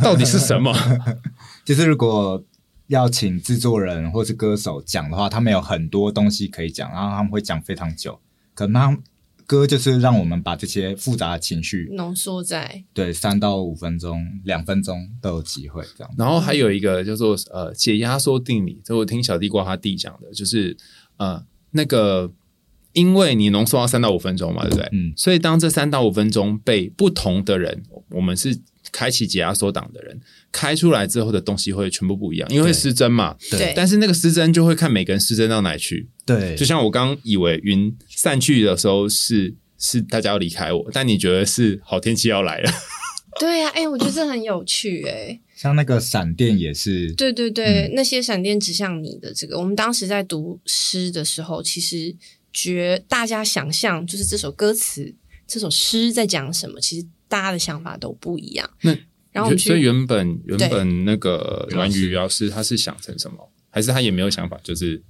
[0.01, 0.73] 到底是什么？
[1.65, 2.41] 就是如果
[2.87, 8.17] 要请制作人或是歌手讲的话，他们有很多东西可以讲，然后他们会讲非常久。
[8.53, 8.97] 可能
[9.45, 16.13] 歌就是让我们把这些复杂的情绪浓缩在对三到五分钟、两分钟都有机会这样。
[16.17, 20.75] 然后还有一个叫做呃解压缩定理，这我听小地瓜他弟讲的，就是
[21.17, 22.31] 呃那个。
[22.93, 24.87] 因为你浓缩到三到五分钟嘛，对不对？
[24.91, 25.11] 嗯。
[25.17, 28.57] 所以当这三到五分钟被不同的人，我们是
[28.91, 30.19] 开启解压缩档的人
[30.51, 33.35] 开出来之后的东西会全部不一样，因为会失真嘛。
[33.49, 33.73] 对。
[33.75, 36.07] 但是那个失真就会看每个人失真到哪去。
[36.25, 36.55] 对。
[36.55, 42.71] 就像我刚以为云散去的时候是是大家要离开我，但你觉得是好天气要来了。
[43.39, 45.39] 对呀、啊，哎、欸，我觉得这很有趣、欸，哎。
[45.55, 47.11] 像那个闪电也是。
[47.13, 52.15] 对对对，嗯、那些闪电指向你的这个，我们当时在读诗的时候，其实。
[52.53, 55.13] 觉大家想象就是这首歌词、
[55.47, 58.69] 这首诗在讲什么，其实大家的想法都不一样。
[58.81, 58.95] 那
[59.31, 64.59] 然后所以原本原本那个阮宇老师他是想成什么，还是他也没有想法？
[64.63, 65.01] 就是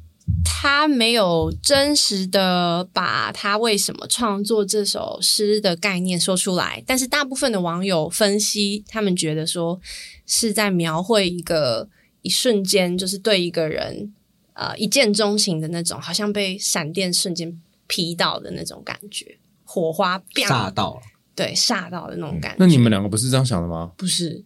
[0.46, 6.82] 他没有真实的把他为什么创作这首诗的概念说出来。
[6.88, 9.82] 但是大部分的网友分析，他们觉得说
[10.26, 11.90] 是在描绘一个
[12.22, 14.14] 一瞬间，就是对一个人。
[14.54, 21.02] 呃，一见钟情的那种，好像被闪电瞬间劈到的那种感觉，火花吓到了，
[21.36, 22.58] 对，吓到的那种感觉。
[22.60, 23.92] 那你们两个不是这样想的吗？
[23.98, 24.44] 不是，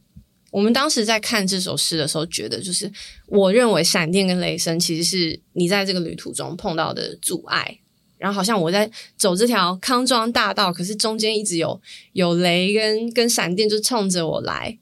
[0.52, 2.92] 我们当时在看这首诗的时候，觉得就是，
[3.28, 7.80] 我认为闪电跟雷声其实是你在这个旅途中碰到的阻碍，
[8.18, 11.80] 然后好像我在走这条康庄大道，可是中间一直有
[12.14, 14.78] 有雷跟跟闪电就冲着我来。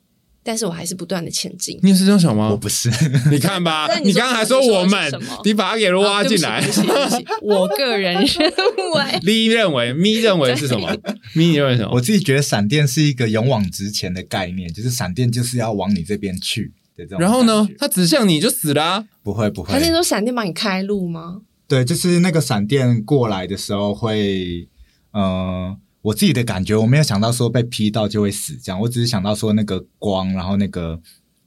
[0.48, 1.80] 但是我还是不断的前进。
[1.82, 2.50] 你也是这样想吗？
[2.52, 2.88] 我不是，
[3.32, 5.12] 你看吧， 你刚刚还说我们，
[5.44, 6.64] 你把它给挖进来。
[7.42, 8.52] 我个人认
[8.94, 10.96] 为，你认为，咪认为是什么？
[11.34, 11.90] 咪认为什么？
[11.94, 17.20] 我自己觉得闪电是一个勇往直前的概念，就是闪电就是要往你这边去的这种。
[17.20, 19.06] 然后呢，它指向你就死了啊？
[19.24, 19.74] 不会不会。
[19.74, 21.42] 他是说闪电帮你开路吗？
[21.68, 24.68] 对，就是那个闪电过来的时候会，
[25.12, 25.76] 呃。
[26.06, 31.00] 我自己的感觉，我没有想到说被劈到就会死这样，我只是想到说那个光，然后那个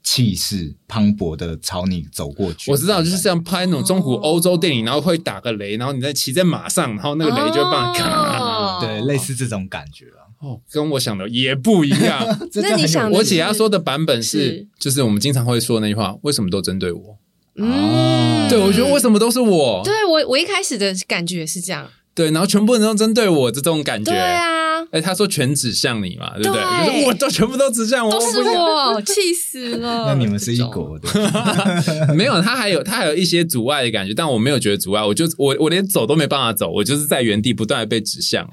[0.03, 2.69] 气势磅礴的朝你走过去。
[2.69, 10.27] 我知道，就是像拍那种中古欧洲电影，然后会打个雷，然后你再骑在马上，然后那个雷就会把你咔，哦，对，类似这种感觉啊。
[10.39, 12.25] 哦，跟我想的也不一样。
[12.55, 17.17] 那你想，我姐她说的版本是，就是我们经常会说那句话：为什么都针对我？
[17.55, 19.81] 嗯，对，我觉得为什么都是我？
[19.83, 21.89] 对我，我一开始的感觉是这样。
[22.15, 24.11] 对，然后全部人都针对我，这种感觉。
[24.11, 24.59] 对啊。
[24.91, 26.63] 哎，他说全指向你嘛，对不对？
[26.87, 30.05] 对，我都全部都指向我，都是我，气死了。
[30.09, 31.07] 那你们是一国的，
[32.15, 38.43] 没有，他还有他还有一些阻碍的感觉，但我没有觉得阻碍，我就我我连走都没办法走，我就是在原地不断的被指向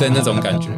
[0.00, 0.68] 的那种感觉。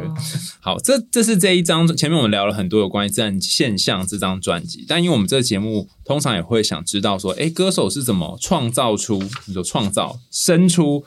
[0.59, 11.03] 好，这这是这一张前面我们聊了很多有关于自然现象这张专辑，但因为我们这个节目通常也会想知道说，哎，歌手是怎么创造出，你说创造生出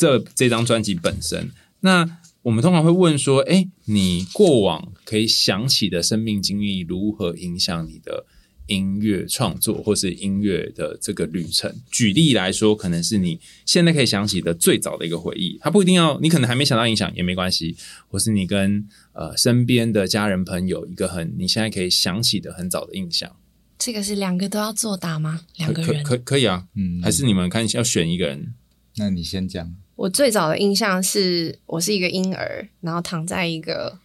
[0.00, 2.18] 这这张专辑本身，那。
[2.42, 8.24] 我们通常会问说：“哎，你过往可以想起的生命经历如何影响你的
[8.66, 17.76] 音乐创作，或是音乐的这个旅程？”举例来说，可能是你现在可以想起的最早的一个回忆，它不一定要，你可能还没想到影响也没关系，
[18.08, 23.30] 或是你跟呃身边的家人朋友一个很你现在可以想起的很早的印象。
[23.78, 25.42] 这个是两个都要作答吗？
[25.58, 28.54] 两个人可可可以啊，嗯，还是你们看要选一个人？
[28.96, 29.74] 那你先讲。
[30.00, 33.98] 我最早的印象是我是一个婴儿，然后躺在一个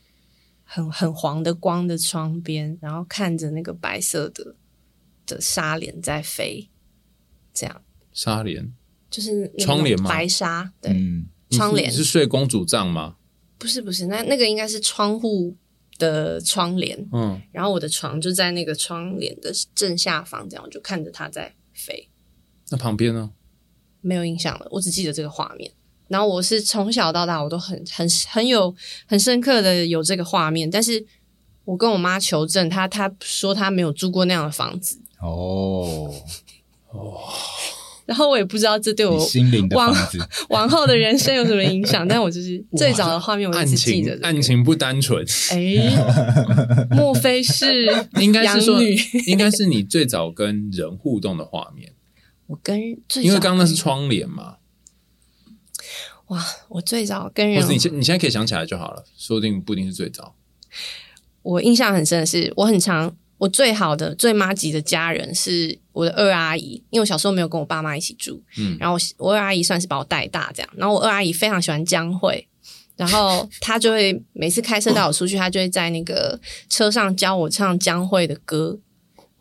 [0.65, 4.55] 很很黄的光的窗边，然后看着那个白色的
[5.25, 6.67] 的纱帘在飞，
[7.53, 7.81] 这样。
[8.11, 8.73] 纱帘
[9.09, 10.09] 就是窗帘吗？
[10.09, 11.89] 白纱，对，嗯、窗帘。
[11.89, 13.15] 你是睡公主帐吗？
[13.57, 15.55] 不是不是，那那个应该是窗户
[15.97, 17.07] 的窗帘。
[17.13, 22.09] 嗯，然后我的床就在那个窗帘的正下方，这样我就看着它在飞。
[22.69, 23.31] 那旁边呢？
[24.01, 25.71] 没有印象了，我只记得这个画面。
[26.07, 28.73] 然后我是从小到大，我都很很很有
[29.05, 31.03] 很深刻的有这个画面，但是
[31.63, 34.99] 我跟我妈求证，她她说她没有住过那样的房子。
[35.21, 36.13] 哦
[36.91, 37.17] 哦。
[38.05, 44.27] 然后我也不知道这对我心灵的房子 往后的人生有什么影响，但我就是最早的画面，我一直记得、这个。
[44.27, 47.87] 案情不单纯，哎，莫非是
[48.21, 48.79] 应该是说，
[49.25, 51.93] 应该是你最早跟人互动的画面。
[52.45, 54.57] 我跟最因为刚刚那是窗帘嘛。
[56.27, 60.35] 哇，我最早跟人，或是你现你现在可以想起来就好了，说不定不一定是最早。
[61.41, 63.15] 我印象很深的是，我很常。
[63.37, 72.47] 我最好的、最妈级的家人是我的二阿姨，因为我小时候没有跟我爸妈一起住，嗯，然后我，我二阿姨算是把我带大这样，然后我二阿姨非常喜欢江蕙，
[72.95, 78.79] 然后她就会每次开车带我出去，她就会在那个车上教我唱江蕙的歌。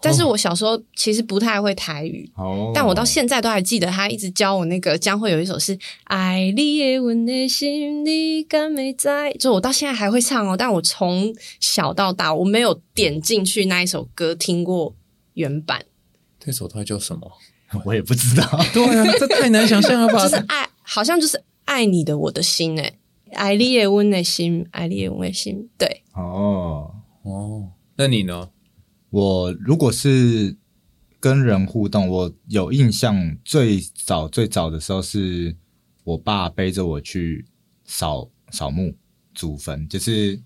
[0.04, 10.56] 但是我小时候其实不太会台语，哦，但我到现在都还记得他一直教我那个将会有一首是爱你的温的心你敢没在，就我到现在还会唱哦。
[10.56, 14.94] 但我从小到大我没有点进去那一首歌听过
[15.32, 15.84] 原版。
[16.38, 17.32] 这首它叫什么？
[17.84, 18.44] 我也不知道。
[18.72, 20.22] 对啊，这太难想象了吧？
[20.28, 22.98] 就是爱，好像就是爱你的我的心诶，
[23.32, 25.68] 爱你的温的心，爱你的温的心。
[25.78, 26.90] 对，哦
[27.22, 28.50] 哦，那你呢？
[29.14, 30.56] 我如果是
[31.20, 35.56] 跟人互动，我有印象最早最早的时候，是
[36.02, 37.46] 我爸背着我去
[37.84, 38.96] 扫扫墓、
[39.32, 40.42] 祖坟，就是。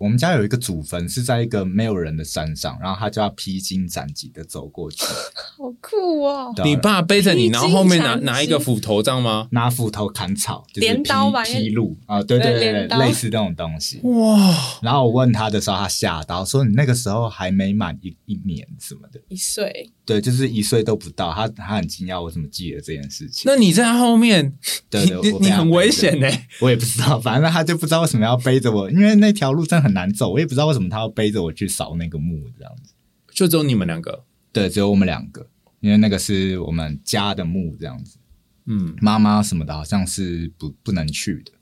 [0.00, 5.04] 我们家有一个祖坟是在一个没有人的山上，然后他就要披荆斩棘的走过去，
[5.58, 6.54] 好酷哦！
[6.64, 9.46] 你爸背着你，然后后面拿拿一个斧头，这样吗？
[9.50, 11.44] 拿斧头砍草，就是镰刀吧？
[11.44, 14.00] 劈路啊，对对对，类似这种东西。
[14.04, 14.56] 哇！
[14.80, 23.42] 然后我问他的时候，他吓到说：“你那个时候还没满一一年什么的，一岁。”对，就是一岁都不到，他他很惊讶我怎么记得这件事情。
[23.44, 24.52] 那你在后面，
[24.88, 26.26] 对对，你你很危险呢。
[26.60, 32.94] 我也不知道，反正他就不知道为什么要背着我，因为那条路真的很难走，我也不知道为什么他要背着我去扫那个墓这样子。
[33.32, 34.24] 就只有你们两个？
[34.52, 35.46] 对，只有我们两个，
[35.80, 38.18] 因为那个是我们家的墓这样子。
[38.66, 41.52] 嗯，妈妈什么的好像是不不能去的。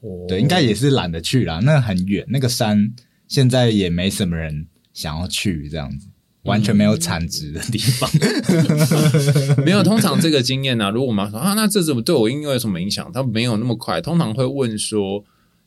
[0.00, 2.92] 哦，对，应该也是懒得去啦，那很远，那个山
[3.26, 6.08] 现在也没什么人想要去这样子。
[6.44, 8.08] 完全没有产值的地方，
[9.66, 9.82] 没有。
[9.82, 13.10] 通常这个经验呢、啊，如果我妈说啊，那这怎么对我应该有什么影响？
[13.12, 14.00] 他没有那么快。
[14.00, 15.22] 通常会问说，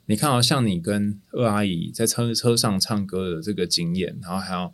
[0.05, 4.71] 你看到像你跟二阿姨在车车上唱歌的这个经验，然后还有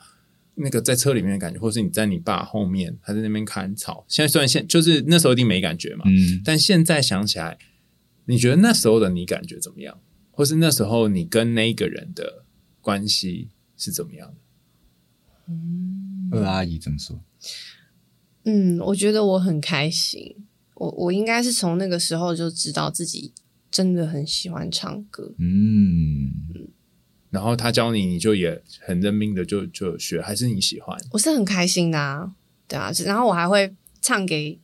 [0.55, 4.05] 那个在车里面的感觉，或是你在你爸后面，他在那边砍草。
[4.07, 7.57] 现在虽然现就是那时候一定没感觉嘛，嗯，但现在想起来，
[8.25, 9.99] 你觉得那时候的你感觉怎么样？
[10.31, 12.45] 或是那时候你跟那个人的
[12.81, 14.35] 关系是怎么样的？
[15.49, 17.19] 嗯，二阿姨怎么说？
[18.45, 20.35] 嗯，我觉得我很开心。
[20.75, 23.33] 我我应该是从那个时候就知道自己
[23.77, 25.35] 真的很喜欢唱歌。
[25.37, 26.31] 嗯，
[27.29, 30.97] 然后他教你，你就也很认命的就就学，还是你喜欢？
[31.11, 32.33] 我是很开心的啊，
[32.67, 32.91] 对啊。
[33.05, 34.57] 然后我还会唱给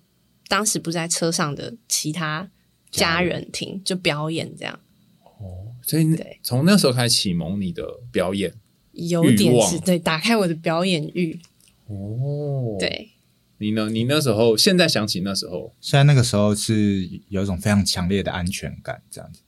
[0.47, 2.49] 当时不在车上的其他
[2.89, 4.79] 家人听，就表演这样。
[5.21, 8.51] 哦，所以对，从那时候开始启蒙你的表演。
[8.93, 11.39] 有点是对，打开我的表演欲
[11.85, 12.77] 哦。
[12.79, 13.11] 对，
[13.63, 13.89] 你呢？
[13.89, 19.39] 你那时候现在想起那时候，现在那个时候是有一种非常强烈的安全感，这样子，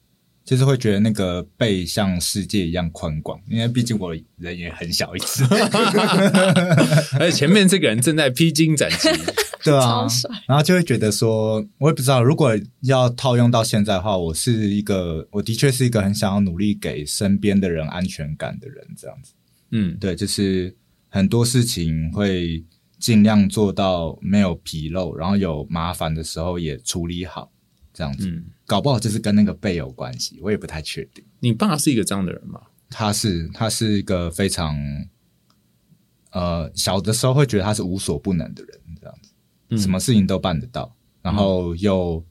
[0.45, 5.43] 就是会觉得那个背像世界一样宽广，因为毕竟我人也很小一只
[7.19, 9.09] 而且前面这个人正在披荆斩棘，
[9.65, 10.07] 对啊，
[10.47, 19.33] 然后就会觉得说，我也不知道，如果要套用到现在的话，我是一个，我的确是一个很想要努力给身边的人安全感的人，这样子。
[19.71, 20.73] 嗯，对，就是
[21.09, 22.63] 很多事情会
[22.99, 27.51] 尽量做到没有纰漏，然后有麻烦的时候也处理好，
[27.93, 28.27] 这样子。
[28.29, 31.23] 嗯，搞不好就是跟那个背有关系，我也不太确定。
[31.39, 32.61] 你爸是一个这样的人吗？
[32.89, 34.77] 他是，他是一个非常，
[36.31, 39.31] 呃，小的时候会觉得他是无所不能的人，这样子，
[39.69, 42.23] 嗯，什么事情都办得到，然后又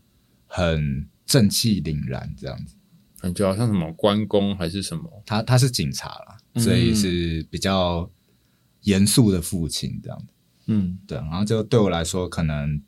[0.46, 2.76] 很正气凛然，这样子。
[3.20, 5.22] 感觉好像什么关公还是什么？
[5.24, 6.36] 他他是警察啦。
[6.56, 8.08] 所以是比较
[8.82, 10.32] 严肃的父亲这样的，
[10.66, 11.18] 嗯，对。
[11.18, 12.82] 然后就对我来说，可能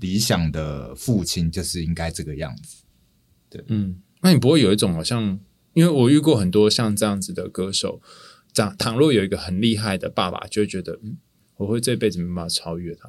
[0.00, 2.84] 理想的父亲就是应该这个样子，
[3.48, 4.00] 对，嗯。
[4.22, 5.38] 那你不会有一种好像，
[5.74, 8.00] 因为我遇过很多像这样子的歌手，
[8.52, 11.16] 这样倘若有一个很厉害的爸爸，就会觉得，嗯，
[11.56, 13.08] 我会这辈子没办法超越他。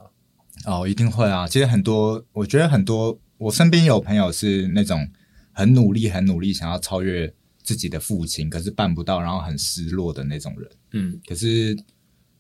[0.65, 1.47] 哦，一定会啊！
[1.47, 5.09] 其实很多，我觉得很多，我身边有朋友是那种
[5.51, 7.33] 很努力、很努力想要超越。
[7.63, 10.71] 自己的父亲，可是办不到，然后很失落的那种人。
[10.93, 11.77] 嗯，可是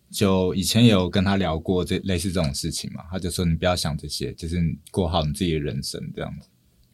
[0.09, 4.57] 就以前有跟他聊过这类似这种事情嘛，他就说你不要想这些，就是
[4.91, 6.47] 过好你自己的人生这样子，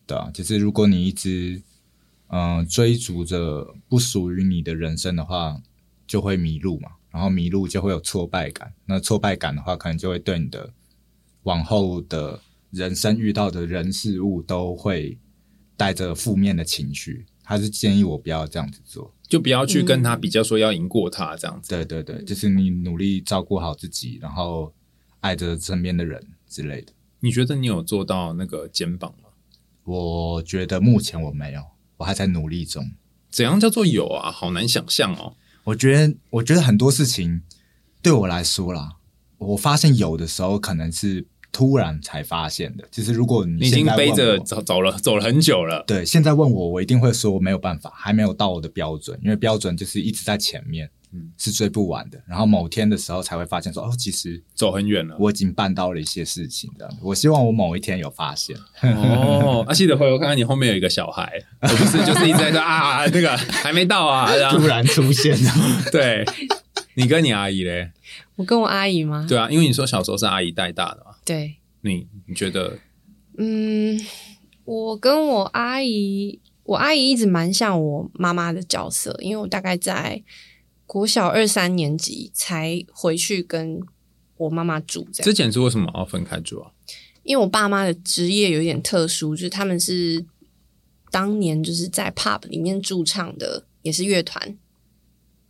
[0.08, 1.62] 对啊，就是如果你一直
[2.36, 5.62] 嗯、追逐着不属于你的人生的话，
[6.08, 10.74] 就会迷路嘛，然后迷路就会有挫败感，那挫败感的话，可能就会对你的
[11.44, 12.42] 往后的
[12.72, 15.16] 人生遇到的人事物都会
[15.78, 17.24] 带着负面的情绪。
[17.44, 21.70] 他是建议我不要这样子做，就不要去跟他比较，说要赢过他这样子。
[21.72, 24.72] 对对对，就是你努力照顾好自己，然后
[25.22, 26.94] 爱着身边的人之类的。
[27.20, 29.30] 你觉得你有做到那个肩膀吗？
[29.86, 31.64] 我觉得目前我没有，
[31.98, 32.92] 我还在努力中。
[33.32, 34.30] 怎样叫做有啊？
[34.32, 35.36] 好难想象哦。
[35.64, 37.42] 我觉得，我觉得很多事情
[38.04, 38.98] 对我来说啦，
[39.40, 41.26] 我发现有的时候可能是。
[41.54, 45.84] 突然才发现的，其实如果你，你已经背着走走了，走了很久了。
[45.86, 52.20] 对，现在问我，我一定会说我没有办法，还没有到我的标准，因为标准就是一直在前面，嗯，是追不完的。
[52.28, 56.72] 然后某天的时候才会发现说，哦，其实走很远了，我已经办到了一些事情。
[56.80, 58.58] 这样，我希望我某一天有发现。
[58.82, 61.32] 哦，阿 记得回头看看你后面有一个小孩，
[61.62, 65.52] 我不是就是一直在说啊，那个还没到啊， 突然出现了。
[65.94, 66.26] 对，
[66.96, 67.92] 你跟你阿姨嘞？
[68.36, 69.26] 我跟我阿姨吗？
[69.30, 71.16] 对啊，因为你说小时候是阿姨带大的嘛。
[71.24, 72.80] 对，你你觉得？
[73.38, 74.00] 嗯，
[74.66, 80.24] 我跟我阿姨，我阿姨一直蛮像我妈妈的角色，因为我大概在
[80.86, 83.80] 国小二三年级才回去跟
[84.38, 85.08] 我妈妈住。
[85.14, 86.72] 这样，之前是为什么要分开住啊？
[87.22, 90.26] 因为我爸妈的职业有点特殊，就是他们是
[91.12, 94.58] 当年就是在 pub 里面驻唱的，也是乐团，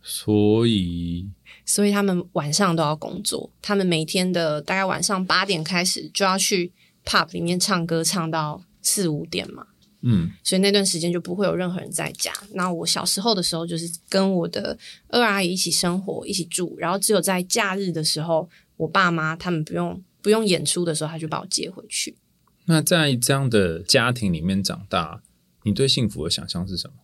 [0.02, 1.30] 所以。
[1.64, 6.72] 所以他们晚上都要工作，他们每天的大概晚上八点开始就要去
[7.04, 9.66] pub 里面唱歌，唱到四五点嘛。
[10.06, 12.30] 嗯，所以那段时间就不会有任何人在家。
[12.52, 14.76] 那我小时候的时候，就是跟我的
[15.08, 18.46] 二阿姨一起生活，一起住，然后只有在假日的时候，
[18.76, 22.18] 我爸妈他们不用不用演出的时候，他就把我接回去。
[22.66, 25.22] 那在这样的家庭里面长大，
[25.62, 26.96] 你对幸福的想象是什么？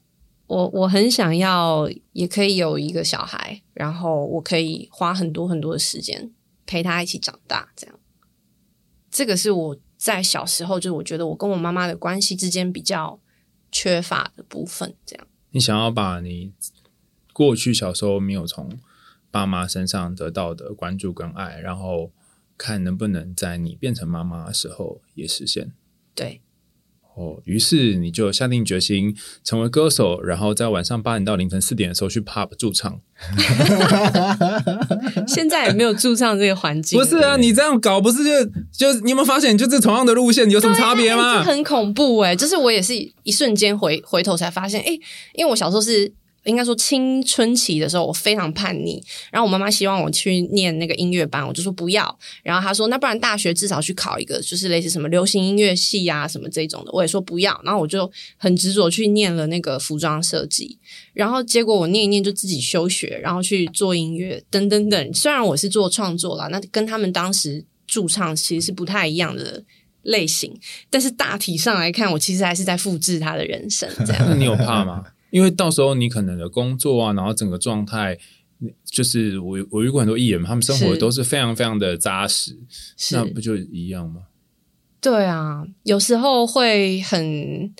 [0.50, 6.32] 我我很想要，也可以有一个小孩，然后我可以花很多很多的时间
[6.66, 7.96] 陪他一起长大，这样。
[9.12, 13.20] 这个是我在小时候就是我觉得我跟我妈妈的关系之间比较
[13.70, 15.24] 缺乏的部分，这样。
[15.50, 16.52] 你想要把你
[17.32, 18.76] 过去小时候没有从
[19.30, 22.10] 爸妈身上得到的关注跟爱，然后
[22.58, 25.70] 看能不能在你变成妈妈的时候也实现。
[26.12, 26.40] 对。
[27.20, 29.14] 哦，于是你就下定决心
[29.44, 32.98] 成为歌手，然后在晚上八点到凌晨四点的时候去 pub 驻唱。
[35.28, 36.98] 现在也没有驻唱这个环境。
[36.98, 38.30] 不是啊，你这样搞不是就
[38.72, 41.44] 就你有没有发现，就是同样的路线有什么差别吗？
[41.44, 42.36] 很恐怖哎、欸！
[42.36, 45.00] 就是我也是一瞬间回回头才发现，哎、欸，
[45.34, 46.14] 因为我小时候是。
[46.44, 49.02] 应该说青春期的时候，我非常叛逆。
[49.30, 52.18] 然后我妈妈希望我去念那个音乐班，我就说不要。
[52.42, 56.90] 然后她说，那不然大学至少去考一个，就是类似什么流行音乐系啊什么这种的。
[56.92, 57.60] 我也说不要。
[57.64, 60.78] 然后我就很执着去念了那个服装设计。
[61.12, 65.14] 然后结果我念一念就自己休学，然后去做音乐等等等。
[65.14, 69.62] 虽然我是做创作啦，那跟他们当时驻唱其实是不太一样的
[70.04, 73.86] 类型，但是大体上来看，我其实还是在复制他的人生。
[74.06, 75.04] 这样， 你有怕吗？
[75.30, 78.18] 因为到时候你可能的工作啊，然后整个状态，
[78.84, 82.58] 就是我我遇过很多艺人，他们生活都是非常非常的扎实，
[83.12, 84.22] 那不就一样吗？
[85.00, 87.72] 对啊，有时候会很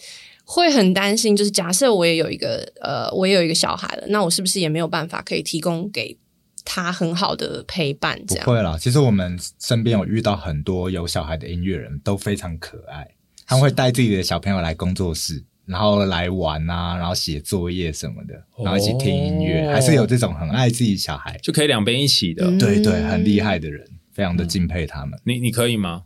[0.45, 6.17] 会很担心，就是假设我也有一个呃，我也有一个小孩了，那我是不是也没有办法可以提供给
[6.65, 8.19] 他很好的陪伴？
[8.27, 8.45] 这样。
[8.47, 13.07] 不会啦，其实我们身边有遇到很多有小孩的音乐人都非常可爱，
[13.47, 15.45] 他们会带自己的小朋友来工作室。
[15.71, 25.19] 然后来玩啊，然后写作业什么的，然后一起听音乐，哦、还是有这种很爱自己小孩，就可以两边一起的，嗯、对对，很厉害的人，非常的敬佩他们。
[25.25, 26.03] 你你可以吗？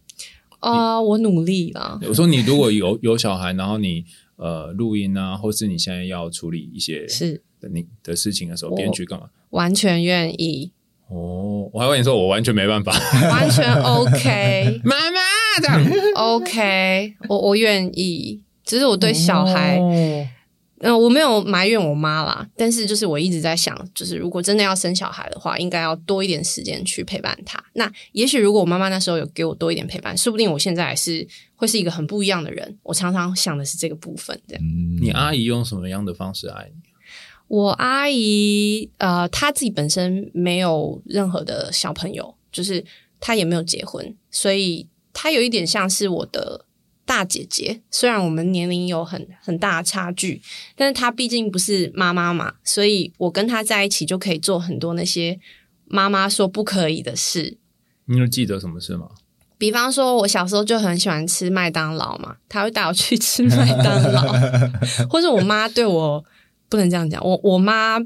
[0.61, 1.99] 啊、呃，我努力了。
[2.07, 4.05] 我说你如果有有小孩，然后你
[4.37, 7.43] 呃录音啊，或是你现在要处理一些是
[7.73, 9.31] 你的事情的时候，编剧干嘛？
[9.51, 10.73] 完全愿意。
[11.09, 12.93] 哦，我还跟你说，我完全没办法，
[13.31, 15.21] 完全 OK， 妈妈
[15.63, 15.85] 这样
[16.17, 18.44] OK，我我愿意。
[18.65, 20.27] 其实我对小孩，嗯、
[20.81, 27.63] 呃，我没有埋怨我妈啦，但是就是我一直在想，就是如果真的要生小孩的话，应该要多一点时间去陪伴他。
[27.75, 32.79] 那也许如果我妈妈那时候有给我多一点陪伴，说不定我现在还是会是一个很不一样的人。
[32.83, 34.39] 我常常想的是这个部分。
[34.49, 34.65] 这样，
[35.01, 36.91] 你阿姨用什么样的方式爱你？
[37.49, 42.83] 我阿姨，呃，她自己本身没有任何的小朋友，就是
[43.21, 46.65] 她也没有结婚，所以她有一点像是我的。
[47.15, 50.43] 大姐姐，虽然我们年龄有很很大的差距，
[50.75, 55.39] 但是她毕竟不是妈妈嘛，所以我跟她在一起就可以做很多那些
[55.87, 57.57] 妈妈说不可以的事。
[58.07, 59.11] 你有记得什么事吗？
[59.57, 64.33] 比方说，我小时候就很喜欢吃麦当劳嘛，她会带我去吃麦当劳，
[65.09, 66.25] 或者我妈对我
[66.69, 68.01] 不能这样讲，我我妈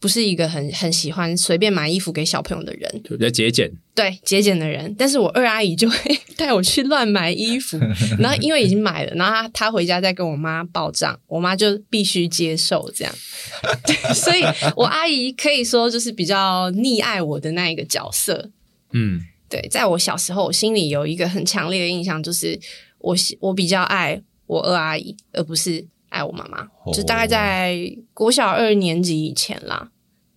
[0.00, 4.94] 不是一个很很喜欢随便买衣服给小朋友的人，就比较节俭，对节俭的人。
[4.98, 5.96] 但是我二阿姨就会
[6.36, 7.78] 带我去乱买衣服，
[8.18, 13.14] 然后因为已经买了，然后她她回家再跟我妈报账，我妈就必须接受这样。
[13.84, 14.42] 对，所以
[14.76, 18.50] 我阿姨可以说就是比较溺爱我的那一个角色，
[18.92, 19.20] 嗯。
[19.50, 22.60] 对，在我小时候，我心里有一个很强烈的印象，就是
[22.98, 26.68] 我我比较爱我二阿姨，而不是爱我妈妈。
[26.84, 26.94] Oh.
[26.94, 29.90] 就大概在国小二年级以前啦。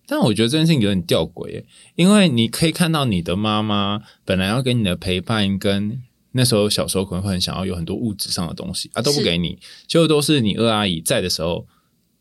[0.06, 1.64] 但我觉得这件事情有点吊诡，
[1.94, 6.02] 因为你可以看到你的妈妈本来要给你的陪伴，跟
[6.32, 11.66] 那时候小时候可能会很想要有很多物质上的东西啊，都不给你，就都是你二阿姨在的时候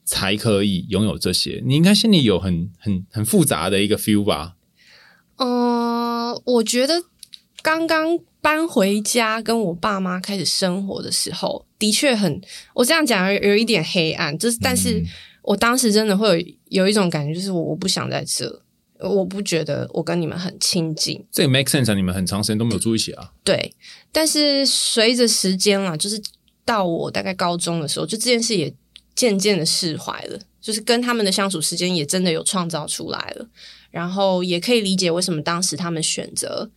[0.06, 1.62] 才可以拥有这些。
[1.66, 4.56] 你应该心里有很很很复杂的一个 feel 吧？
[5.38, 7.04] 嗯，我觉得
[7.62, 12.42] 刚刚搬回家跟我爸妈开始生活的时候，的确很，
[12.74, 15.04] 我这样讲有有一点黑暗，就是，但是
[15.44, 18.62] 我当时真的会有有一种感觉，就是我我不想在这，
[19.00, 21.24] 我不觉得我跟你们很亲近。
[21.32, 23.32] 这也 make sense 啊，你们很长时间都没有住一起啊。
[23.44, 23.74] 对，
[24.12, 26.22] 但是随着时间啊，就是
[26.66, 28.74] 到我大概高中的时候，就这件事也
[29.14, 33.48] 渐渐的释怀了，就是跟他们的相处时间也真的有创造出来了。
[33.92, 36.70] 然后也可以理解为什么当时他们选择，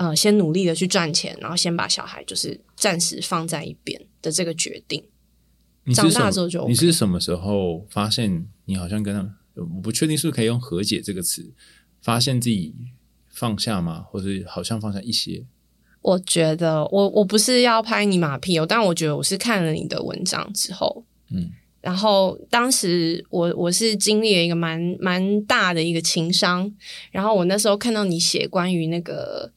[0.00, 5.04] 呃，先努力的去赚钱，然后先把小孩就是暂时放在一边的这个决定。
[5.92, 9.34] 长大之后就、OK、你是什么时候发现你好像跟他们？
[9.56, 11.52] 我不确定是不是可以用和解这个词，
[12.00, 12.74] 发现自己
[13.28, 14.00] 放下吗？
[14.00, 15.44] 或者好像放下一些？
[16.00, 21.50] 我觉得我我不是要拍你马屁哦，但我觉得我是看了你的文章之后，嗯。
[21.82, 26.70] 然后当时我我是经历了一个蛮蛮大的一个情商，
[27.10, 29.50] 然后我那时候看到你写关于那个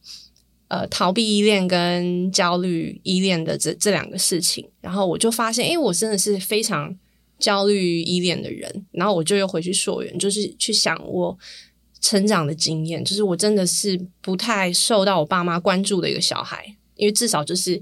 [0.68, 6.96] 呃逃避依恋跟焦虑依恋的这这两个事情，然后我就发现，诶，我真的是非常
[7.38, 11.36] 焦虑依恋的人，然后我就又回去溯源，就是去想我
[12.00, 17.80] 成长的经验，就是我真的是不太受到我爸妈关注的一个小孩，因为至少就是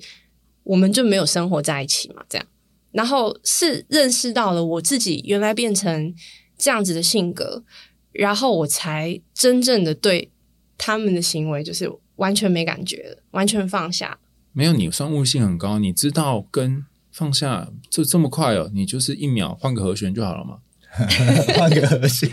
[0.64, 2.46] 我们就没有生活在一起嘛，这样。
[2.92, 6.14] 然后是认识到了我自己原来变成
[6.58, 7.64] 这样子的性格，
[8.12, 10.30] 然后我才真正的对
[10.76, 11.90] 他们的行为就是
[12.22, 14.18] 完全没感觉了，完全放下。
[14.52, 20.58] 没有，你算悟性很高，你知道跟放下就这么快哦，你就是一秒换个和弦就好了嘛？
[21.58, 22.30] 换个和弦？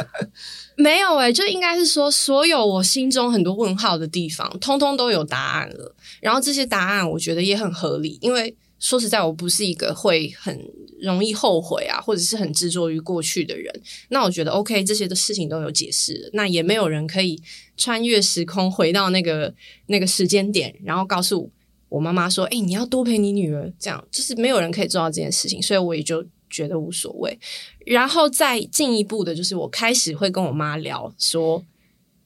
[0.76, 5.94] 没有诶、欸，就应该是说，所有我心中很多问号的地方，通通都有答案了。
[6.20, 8.54] 然后这些答案，我觉得也很合理，因为。
[8.80, 10.60] 说实在，我不是一个会很
[11.00, 13.72] 容易后悔啊，或者是很执着于过去的人。
[14.10, 17.40] 那我觉得，OK，这些的事情都有解释，那也没有人可以
[17.76, 19.52] 穿越时空回到那个
[19.86, 21.50] 那个时间点，然后告诉
[21.88, 27.38] 我妈妈说：“哎，你要多陪你女儿。”这样就是没有人可以做到这件事情，所以我也就觉得无所谓。
[27.86, 31.64] 然后再进一步的，就是我开始会跟我妈聊说：“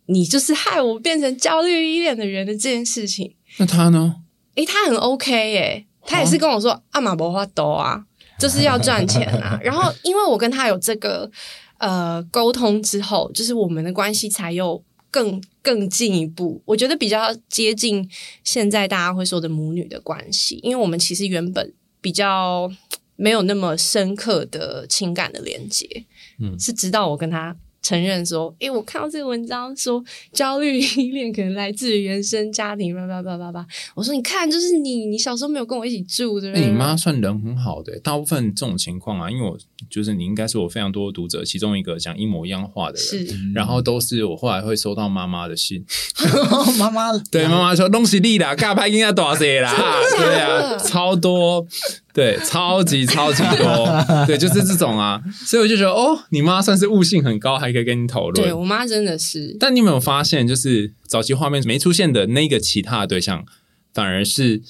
[0.07, 4.23] 你就是害我变成焦虑依恋的人的这件事情。”那他呢？
[4.55, 5.87] 诶，他很 OK 诶。
[6.11, 8.03] 他也是跟我说：“阿玛伯花多啊，
[8.39, 11.31] 就是要赚钱啊。” 然后，因为我跟他有这个
[11.79, 16.63] 呃沟通之后，就是我们的关系才又更更进一步。
[16.65, 18.09] 我觉得比较接近
[18.45, 22.71] 现在大家会说的母女的关系，因为我们其实原本比较
[23.17, 26.05] 没有那么深刻的情感的连接。
[26.39, 27.57] 嗯，是直到我跟他。
[27.81, 30.03] 承认说，诶，我看到这个文章说
[30.33, 33.67] 焦虑依恋可能来自于原生家庭，叭叭叭叭叭。
[33.95, 36.67] 我说，你看，就是你，你小时候没有跟我一起住，对不对？
[36.67, 39.57] 你妈算人很好的，大部分这种情况啊，因为我
[39.89, 45.85] 就是你应该是我非常多读者其中一个讲一模一样话的人，是，然后都是我后来会收到妈妈的信，
[46.79, 49.73] 妈妈 对妈妈说东西利啦，嘎拍应该多少岁啦？
[50.19, 51.67] 对啊，超多。
[52.19, 53.87] 对，超级超级多，
[54.27, 58.35] 对，就是这种啊，所以我就觉得，哦，你妈算是悟性很高，还可以跟你讨论。
[58.35, 63.47] 对，我妈真的是，但你有没有发现，就是早期画面没出现的那个其他的对象，
[63.95, 64.61] 反而是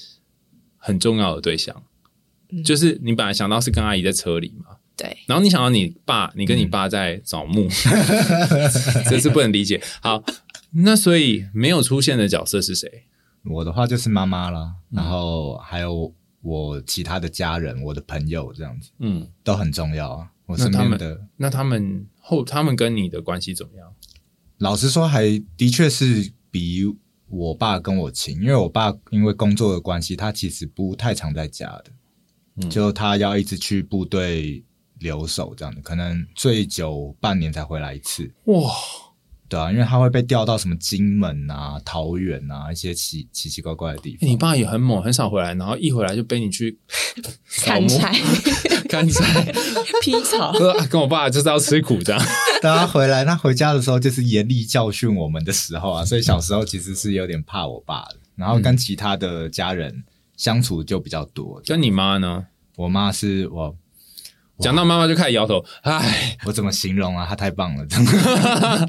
[0.77, 1.75] 很重要的对象。
[2.51, 8.71] 嗯、就是你本来想到是跟阿姨在车里嘛，对，然后你想到你爸，你跟你爸在找墓， 嗯、
[9.09, 9.81] 这是不能理解。
[10.03, 10.23] 好，
[10.85, 13.05] 那所以没有出现的角色是谁？
[13.47, 16.13] 我的话就是妈妈了，然后还有。
[16.49, 20.31] 我其他的家人，我的朋友这样子，嗯，都很重要啊。
[20.47, 23.95] 我身边的那他们后，他们跟你的关系怎么样？
[24.57, 25.27] 老实说，还
[25.57, 26.83] 的确是比
[27.29, 31.91] 我爸跟我亲，因为我爸因为工作的关系，他其实不太常在家的，
[32.57, 34.65] 嗯，就他要一直去部队
[34.99, 38.33] 留守这样子，可能最久半年才回来一次。
[38.47, 38.73] 哇，
[39.49, 44.21] 对啊，因为他会被调到什么金门啊、桃园啊一些奇奇奇怪怪的地方。
[44.21, 46.79] 欸、你爸也很猛，很少回来，然后一回来就背你去
[47.63, 48.13] 砍柴、
[48.89, 49.53] 砍柴、
[50.03, 50.53] 劈草。
[50.91, 52.23] 跟我爸就是要吃苦这样。
[52.61, 58.17] 等他回来，他回家的时候就是严厉教训我们的时候啊，所以小时候其实是有点怕我爸的。
[58.37, 60.05] 然后跟其他的家人
[60.37, 61.61] 相处就比较多。
[61.65, 62.47] 跟你妈呢？
[62.77, 63.77] 我妈是我。
[64.61, 67.25] 讲到妈妈就开始摇头，唉，我怎么形容啊？
[67.29, 68.89] 她太棒了，真的。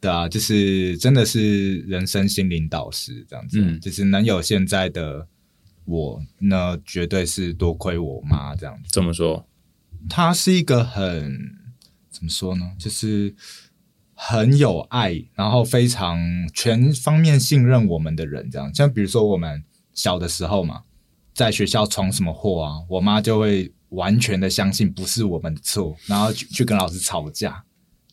[0.00, 5.26] 对啊，就是真的是人生心灵导师这样子，嗯，就是能有现在的
[5.84, 8.88] 我，那绝对是多亏我妈这样子。
[8.92, 9.46] 怎么说？
[10.08, 11.38] 她是一个很
[12.10, 12.72] 怎么说呢？
[12.78, 13.34] 就是
[14.14, 16.18] 很有爱，然后非常
[16.54, 18.72] 全方面信任我们的人，这样。
[18.74, 20.82] 像比如说我们小的时候嘛，
[21.34, 23.72] 在学校闯什么祸啊，我妈就会。
[23.92, 27.64] 完全的相信不是我们的错，然后去去跟老师吵架，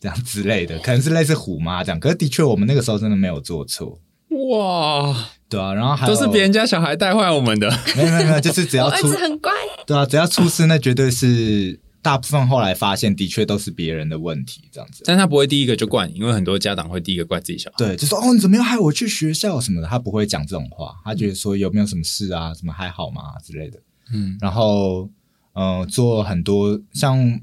[0.06, 2.00] 这样之类的，可能是类似虎妈这样。
[2.00, 4.00] 可是的确，我们那个时候真的没有做错。
[4.30, 5.16] 哇，
[5.50, 7.68] 对啊，然后还都是别人家小孩带坏我们的。
[7.96, 9.52] 没有没有没有，就是只要 出，儿子很乖。
[9.88, 15.02] 对啊，只要出事，那绝对是大部分后来发现的确都是别人的问题，这样子。
[15.08, 17.76] 但他不会第一个就怪你，因为很多家长会第一个怪自己小孩。
[17.80, 23.80] 对，就说哦，你怎么又害我去学校什么的，他不会讲这种话，他觉得说有没有什么事啊，什么还好吗之类的。
[24.14, 25.10] 嗯，然后。
[25.58, 27.40] 嗯、呃，做很多像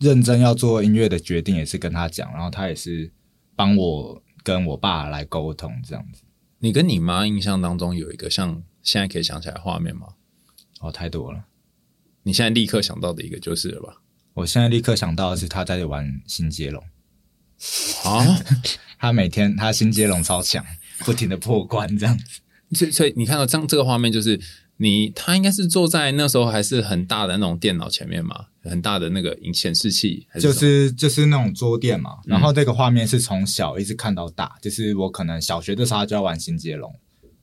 [0.00, 3.12] 认真要做音乐的决定，也是跟他讲，然后他也是
[3.54, 6.22] 帮我跟我爸来沟通这样子。
[6.58, 10.08] 你跟你妈印象当中有一个像现在可以想起来画面吗？
[10.80, 11.44] 哦，太多了。
[12.22, 14.02] 你现在立刻想到的一个就是了吧？
[14.34, 16.82] 我现在立刻想到的是他在玩新接龙
[18.04, 18.24] 啊，
[18.98, 20.64] 他每天他新接龙超强，
[21.00, 22.40] 不停的破关这样子。
[22.72, 24.40] 所以，所以你看到这样这个画面就是。
[24.82, 32.18] 你他应该是坐在那时候还是很大的那种电脑前面嘛，很大的那个显示器，就是就是那种桌垫嘛。
[32.24, 36.94] 然后这个画面是从小一直看到大，就是我可能小学的时候就要玩新接龙，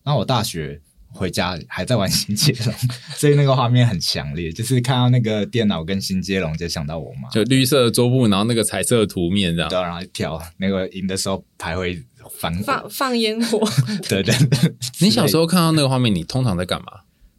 [0.04, 2.74] 然后我大学回家还在玩新接龙，
[3.18, 12.04] 所以那个画面很强烈，就是看到那个电脑跟新接龙就想到我妈，就绿色的桌布，然后那个彩色的图面这样，对，然后一跳那个赢的时候还会
[12.40, 13.60] 反放放烟火，
[14.08, 14.76] 对对对。
[15.00, 16.88] 你小时候看到那个画面，你通常在干嘛？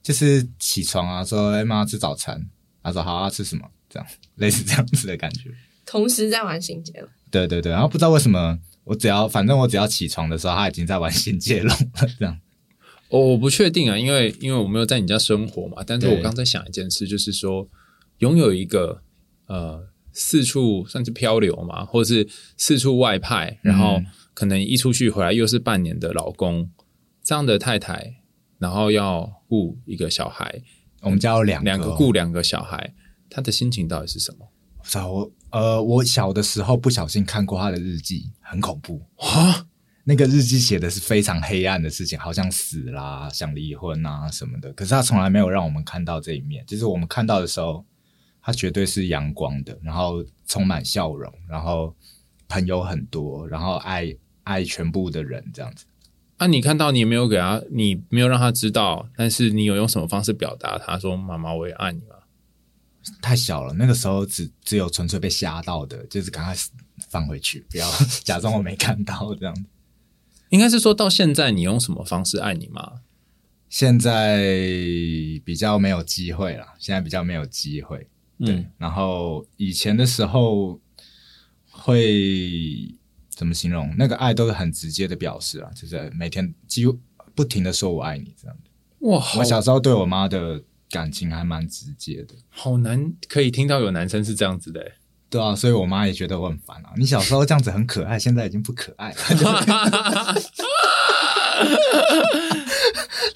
[0.03, 2.47] 就是起床啊，说哎妈吃早餐，
[2.89, 3.69] 他说好啊，吃什么？
[3.89, 5.51] 这样类似这样子的感觉。
[5.87, 7.09] 同时在玩新接龙。
[7.31, 12.09] 对对对，然后不知道为什么，我只要反正我只要起床的时候，他已经在玩新接龙了。
[12.19, 12.39] 这样，
[13.09, 15.83] 哦，我不确定啊，因为因为我没有在你家生活嘛。
[15.87, 17.69] 但是我刚才想一件事，就是说
[18.19, 19.03] 拥有一个
[19.47, 24.03] 呃四处算是漂流嘛，或者是四处外派，然后
[24.35, 26.71] 可能一出去回来又是半年的老公
[27.23, 28.17] 这样的太太。
[28.61, 30.61] 然后要顾一个小孩，
[31.01, 32.95] 我们家有两个两个雇两个小孩，
[33.31, 34.49] 他的心情到底是什么？
[35.07, 39.67] 我呃，我小的时候不小心看过他的日记，很恐怖啊！
[40.05, 44.73] 那个日记写的是非常黑暗的事情，好像死啦、想离婚啊什么的。
[44.73, 47.85] 可是他从来没有让我们看到这一面，就是我们看到的时候，
[48.41, 51.95] 他绝对是阳光的，然后充满笑容，然后
[52.49, 55.85] 朋友很多，然后爱爱全部的人这样子。
[56.39, 60.79] 啊，你看到你没有给他，你没有让他知道，但是你有用什么方式表达？
[60.79, 62.15] 他说：“妈妈，我也爱你吗？”
[63.21, 66.55] 太小了，那个时候只只有纯粹被吓到的，就是赶快
[67.11, 67.91] 放回去，不要
[68.23, 69.67] 假装我没看到这样。
[70.51, 73.01] 应该是说到现在，你用什么方式爱你吗？
[73.69, 74.39] 现在
[75.45, 78.09] 比较没有机会了，现在比较没有机会。
[78.39, 80.81] 对，嗯，然后以前的时候
[81.69, 82.95] 会。
[83.39, 83.95] 怎么形容？
[83.97, 86.99] 那个爱都是很直接的表示啊，就是每天几乎
[87.37, 88.71] 不停的说我爱你这样的。
[89.09, 90.61] 哇，我小时候对我妈的
[90.91, 92.35] 感情还蛮直接的。
[92.49, 94.85] 好难可以听到有男生是这样子的。
[95.31, 96.91] 对啊，所以我妈也觉得我很烦啊。
[96.97, 99.17] 你小时候这样子很可爱，现在已经不可爱了。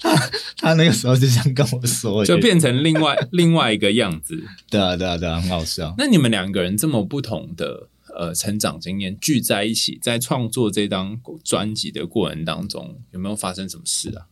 [0.01, 4.43] 他他那个时候就想跟我说，就变成另外另外一个样子。
[4.69, 5.95] 对啊，对啊，对啊，很好笑。
[5.97, 7.87] 那你们两个人这么不同的。
[8.15, 14.27] 呃，成长经验聚在一起，在创作这张专辑的过程当中，有没有发生什么事啊？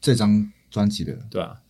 [0.00, 1.60] 这张专辑的，对啊，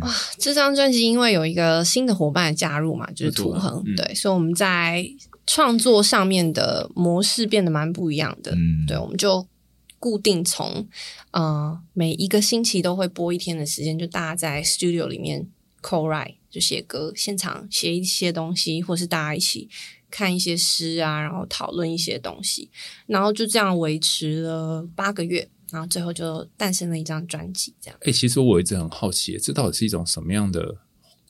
[0.00, 5.08] 哇，这张专辑因为有一个新的伙伴加入嘛，就是图恒，嗯、对，所以我们在
[5.46, 8.52] 创作上面的模式变得蛮不一样的。
[8.52, 9.46] 嗯，对，我们就
[9.98, 10.86] 固定从
[11.30, 15.48] 呃每一个星期都会播一天的时间，就大家在 studio 里面
[15.82, 19.68] co-write 就写歌，现场写一些东西，或是大家一起。
[20.10, 22.70] 看一些诗啊，然后讨论一些东西，
[23.06, 27.74] 然后就这样维持了八个月，然后最后就诞生了一张专辑。
[27.80, 30.76] 这样，哎、欸，其实我一直很好奇，这到底是一种什么样的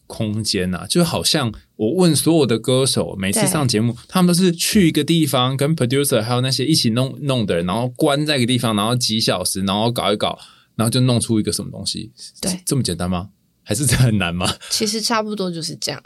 [0.06, 10.38] 空间啊，就好像我问所有的歌手，每次上节目，他们都是去一个地方，跟 producer 还有那些一起弄弄的人，然后关在一个地方，然后几小时，然后搞一搞，
[10.76, 12.12] 然后就弄出一个什么东西。
[12.40, 13.30] 对，这么简单吗？
[13.64, 14.48] 还是这很难吗？
[14.70, 16.00] 其实差不多就是这样。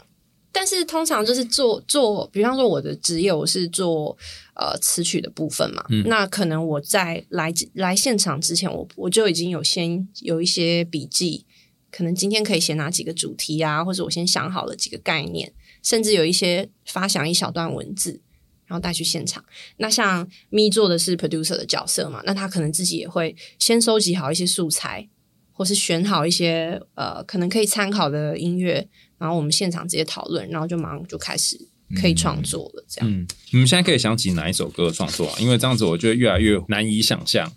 [0.61, 4.15] 但是通常就是做做，比方说我的职业，我是做
[4.53, 5.83] 呃词曲的部分嘛。
[5.89, 11.47] 嗯，那可能我在来来现场之前，我我就已经有先有一些笔记。
[11.89, 15.51] 可能今天可以写哪几个主题啊，或者我先想好了几个概念，
[15.81, 18.21] 甚至有一些发想一小段文字，
[18.67, 19.43] 然后带去现场。
[19.77, 25.09] 那像咪做的是 producer 的角色嘛，那他可能自己也会先收集好一些素材，
[25.51, 28.87] 或是选好一些呃可能可以参考的音乐，
[29.21, 31.55] 然后我们现场直接讨论，然后就马上就开始
[32.01, 32.83] 可以创作了。
[32.89, 35.35] 这样，嗯，你们现在可以想起哪一首歌创作啊？
[35.39, 37.53] 因为这样子我觉得越来越难以想象。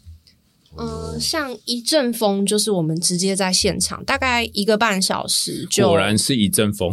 [0.76, 6.92] 嗯，像一阵风，就是我们直接在现场，大概一个半小时就，果然是一阵风，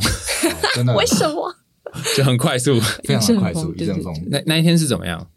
[0.74, 0.94] 真的？
[0.96, 1.54] 为什么？
[2.16, 4.16] 就很快速， 非常快速，一阵风。
[4.28, 5.28] 那那一天是怎么样？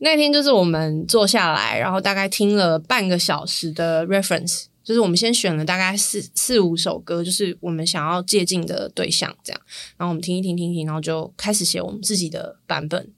[0.00, 9.60] 那天就是我们坐下来，然后大概听了半个小时的 reference，就是我们先选了大概四四五首歌，就是我们想要借镜的对象，这样，
[9.98, 13.12] 然后我们听一听，听一听，然后就开始写我们自己的版本。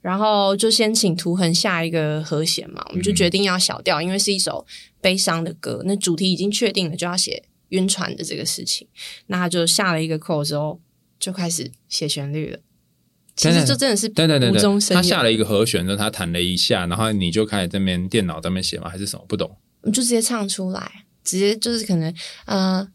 [0.00, 4.64] 然后就先请图恒下一个和弦嘛，我们就决定要小调，嗯、因为是一首
[5.00, 8.86] 悲伤的歌，那主题已经确定了，就要写晕船的这个事情。
[9.26, 10.80] 那他就下了一个 chord 之后，
[11.18, 12.60] 就开始写旋律了。
[13.34, 18.88] 其实这真的是对对对对，他下了一个和弦之后，他弹了一下，然后你就开始在那边电脑在那边写吗？
[18.88, 19.24] 还是什么？
[19.28, 19.50] 不懂？
[19.84, 22.14] 就直接唱出来，直接就是可能
[22.46, 22.88] 呃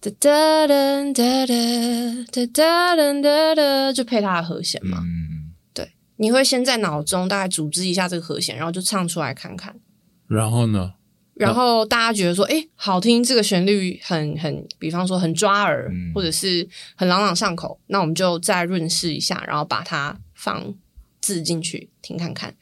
[0.00, 4.98] 哒哒哒哒哒哒哒哒哒，就配它的和弦嘛。
[5.00, 5.28] 嗯
[6.22, 9.74] 你会先在脑中大概组织一下这个和弦，然后就唱出来看看。
[10.28, 10.92] 然后呢？
[11.32, 20.74] 然后大家觉得说，哎，好听，这个旋律很很，比方说很抓耳，嗯、或者是很朗朗上口，那我们就再润饰一下，然后把它放
[21.22, 22.54] 字进去听看看。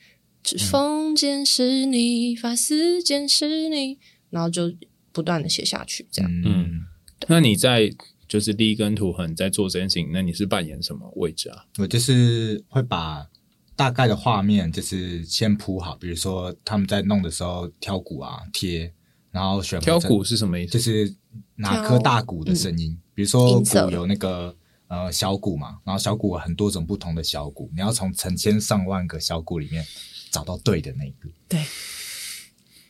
[0.45, 3.99] 指缝间是你，发丝间是你，
[4.31, 4.73] 然后就
[5.19, 6.31] 不断的写下去，这样。
[6.45, 6.87] 嗯，
[7.27, 7.93] 那你在
[8.29, 11.65] 就是第一根图很在做这件事情，那你是扮演什么位置啊？
[11.79, 13.27] 我就是会把。
[13.75, 18.93] 大概的画面就是先铺好，比如说他们在弄的时候挑鼓啊贴，
[19.31, 20.73] 然后选挑鼓是什么意思？
[20.73, 21.15] 就是
[21.55, 24.53] 哪颗大鼓的声音，嗯、比如说鼓有那个
[24.89, 29.87] 呃小鼓嘛，然后小鼓有很多种不同的小鼓，你要从成千上万个小鼓里面
[30.33, 31.29] 找到对的那一个。
[31.47, 31.63] 对，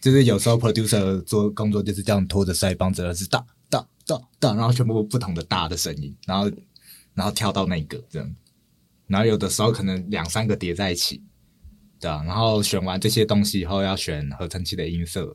[0.00, 6.50] 就是有时候 producer 做工作就是这样拖着腮帮着是大大大大，然后全部不同的大的声音，然后
[7.14, 8.34] 然后跳到那个这样。
[9.06, 11.22] 然后有的时候可能两三个叠在一起，
[11.98, 15.34] 对啊，然后选完这些东西以后，要选合成器的音色，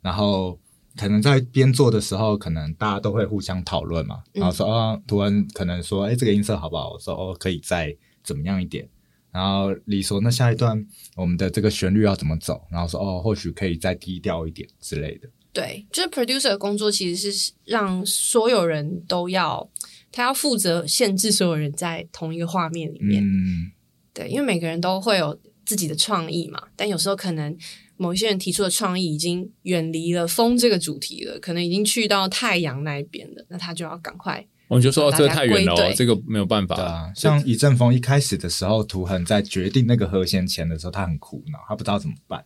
[0.00, 0.58] 然后
[0.96, 6.92] 可能在编做的时候，可能大家都会互相讨论嘛，然后说啊，突然可能说，哎，这个音色好不好？
[6.92, 7.94] 我说哦，可以再
[8.24, 8.88] 怎么样一点。
[9.32, 12.66] 然后你说，那下一段我们的这个旋律要怎么走？
[12.70, 15.28] 然后说哦，或许可以再低调一点之类的。
[15.52, 19.70] 对，就是 producer 的工作其实是让所有人都要。
[20.12, 23.70] 他要负责限制所有人在同一个画面里面，嗯、
[24.12, 26.60] 对，因为每个人都会有自己的创意嘛。
[26.74, 27.56] 但有时候可能
[27.96, 34.44] 某一些人提出的创意已经远离了风这个主题了，可能已经去到太阳那一边了，那他就要赶快。
[34.70, 36.76] 我们就说这个太远了，哦这个没有办法。
[36.76, 42.44] 对啊，像一阵风一开始的时候，图恒在决定那个和弦前的时候，他很苦恼，他不知道怎么办。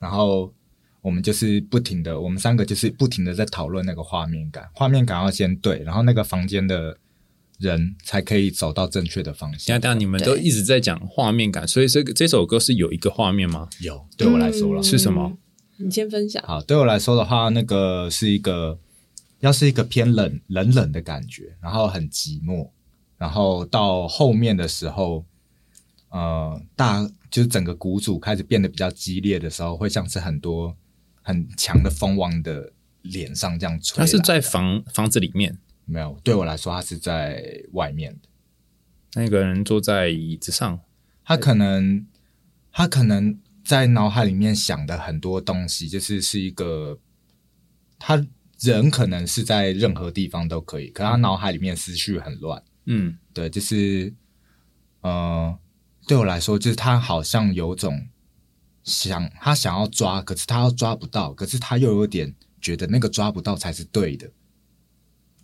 [0.00, 0.52] 然后
[1.02, 6.98] 我们就是不停的，我们三个就是不停的在讨论那个画面感，画面感要先对，然后那个房间的
[7.60, 9.80] 人才可以走到正确的方向。
[9.80, 13.68] 等下，你们都一直在讲画面感，所以这个这首歌是有一个画面吗？
[13.78, 15.38] 有，对我来说了，嗯、是什么？
[15.76, 16.42] 你先分享。
[16.44, 18.78] 好，对我来说的话，那个是一个，
[19.42, 22.70] 要是一个偏冷冷冷的感觉，然后很寂寞，
[23.18, 25.24] 然后到后面的时候，
[26.08, 30.76] 呃，大就是整个鼓组开始变得比较激烈的时候，会像是很多。
[31.24, 32.72] 很强的风往的
[33.02, 35.56] 脸上这样吹，他是在房房子里面？
[35.84, 38.28] 没有，对我来说，他是在外面的。
[39.14, 40.80] 那个人坐在椅子上，
[41.24, 42.04] 他可能
[42.72, 46.98] 他可能在脑海里面想的很多东西，就是是一个
[48.00, 48.26] 他
[48.62, 52.62] 人可能是在任何地方都可以，可他脑海里面思绪很乱。
[52.86, 54.12] 嗯，对，就是
[55.02, 55.56] 呃，
[56.06, 58.08] 对我来说，就是他好像有种。
[58.84, 64.28] 想他想要抓，可是他又抓不到，可是他又有点觉得那个抓不到才是对的。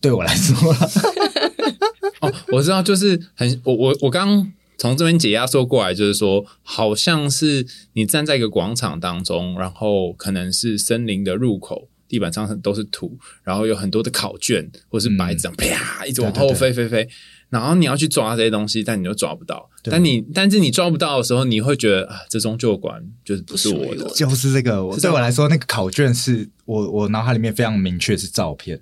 [0.01, 0.57] 对我来说，
[2.19, 16.89] 哦，我知道，就是很我我我刚刚从这边解压缩过来，就是说，好像是你站在一个广场当中，然后可能是森林的入口，地板上都是土，然后有很多的考卷或是白纸，嗯、啪一直往后飞飞飞。
[16.89, 17.11] 对对对
[17.51, 19.71] 然后你要去抓这些东西，但你又抓不到。
[19.85, 24.07] 但你但是你抓不到的时候，你会觉得啊，这终究馆就是不是我的。
[24.11, 28.79] 就是这个，对我来说，那个考卷是我我脑海里面非常明确是照片，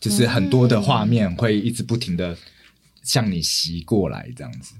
[0.00, 2.34] 就是很多的画面会一直不停的
[3.02, 4.76] 向你袭过来，这样子。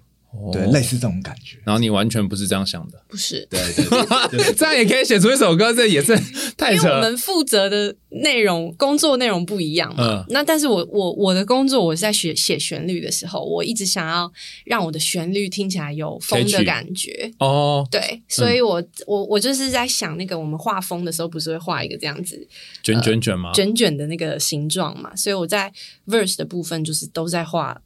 [0.52, 1.58] 对，类似这种感觉。
[1.64, 3.46] 然后你完全不是这样想的，不是？
[3.50, 6.16] 对，对，对，这样也可以写出一首歌，这也是
[6.56, 6.82] 太扯。
[6.82, 10.04] 因为我们负责的内容、工作内容不一样嘛。
[10.04, 10.24] 嗯。
[10.28, 14.32] 那但是我我我的工作，我是在学写旋律的时候，我一直想要
[14.64, 17.32] 让我的旋律听起来有风的感觉。
[17.40, 17.86] 哦。
[17.90, 22.46] 对，所以我我我就是在想，那个我们画风的时候，不是会画一个这样子
[22.84, 23.50] 卷卷卷吗？
[23.52, 25.14] 卷卷的那个形状嘛。
[25.16, 25.72] 所以我在
[26.06, 27.80] verse 的部分，就是都在画。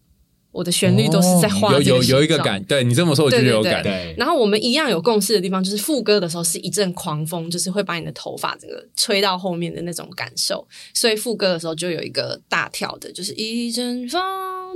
[0.55, 3.83] 我的旋律都是在画、哦、有有有一个感，对你这么说我就有感。
[3.83, 10.67] 对，对，对，然后我们一样有共识的地方，就是副歌的时候是一阵狂风，就是会把你的头发整个吹到后面的那种感受。
[10.95, 14.23] 所以副歌的时候就有一个大跳的，就是一阵风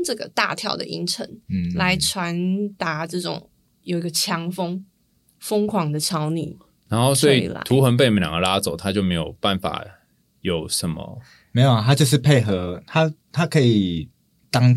[0.04, 3.48] 这个大跳的音程，嗯，来传达这种
[3.84, 4.84] 有一个强风
[5.38, 6.56] 疯狂的朝你。
[6.88, 9.84] 然后所以图恒被你们两个拉走，他就没有办法
[10.40, 11.20] 有什么？
[11.52, 14.08] 没有啊，他就是配合他，他可以
[14.50, 14.76] 当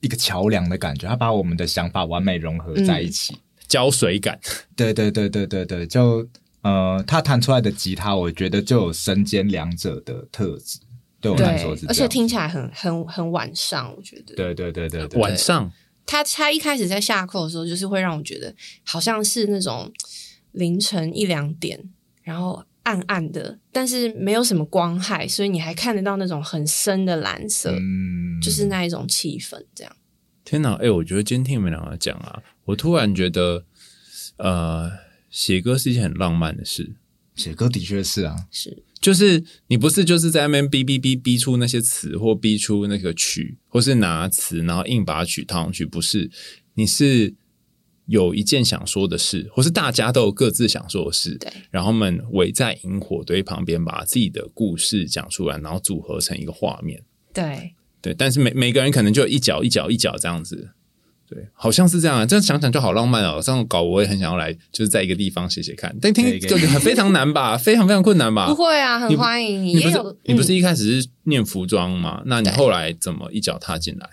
[0.00, 3.36] 一个桥梁的感觉，他把我们的想法完美融合在一起，
[3.66, 4.38] 胶水感。
[4.76, 6.26] 对对对对对对，就
[6.62, 10.80] 呃，他弹出来的吉他，我觉得就有身兼两者的特质。
[11.20, 14.34] 对我来说是，而且听起来很很很晚上，我觉得。
[14.36, 15.70] 对对对对对，晚上。
[16.06, 19.92] 他他一开始在下课的时候，就是会让我觉得好像是那种
[20.52, 21.78] 凌晨一两点，
[22.22, 27.70] 然后暗暗的，但是没有什么光害，所以你还看得到那种很深的蓝色。
[27.72, 28.40] 嗯。
[28.40, 29.92] 就是那一种气氛，这样。
[30.44, 33.64] 天哪，哎、欸，我觉得今天听你们两个讲啊，我突然觉得，
[34.36, 34.90] 呃，
[35.28, 36.94] 写歌是一件很浪漫的事。
[37.34, 46.30] 写歌的确是啊，是，就是你不是就是在那边逼逼逼逼出那些词，或逼出那个曲，或是拿词然后硬把曲套上去，不是，
[46.74, 47.34] 你是
[48.08, 57.02] 有一件想说的事，或是大家都有各自想说的事，对，然后们围在萤火堆旁边，把自己的故事讲出来，然后组合成一个画面，
[57.32, 57.74] 对。
[58.00, 60.70] 对，但是每每个人可能就一脚一脚一脚这样子，
[61.28, 62.24] 对，好像是这样啊。
[62.24, 63.40] 这样想想就好浪漫哦。
[63.42, 65.94] 这样搞我也很想要来，就是在一个地方写写看。
[66.00, 68.46] 但听就很非常难吧， 非常非常困难吧？
[68.46, 69.74] 不会啊，很欢迎你。
[69.74, 72.22] 你不是你不是一开始是念服装吗？
[72.26, 74.08] 那你后来怎么一脚踏进来？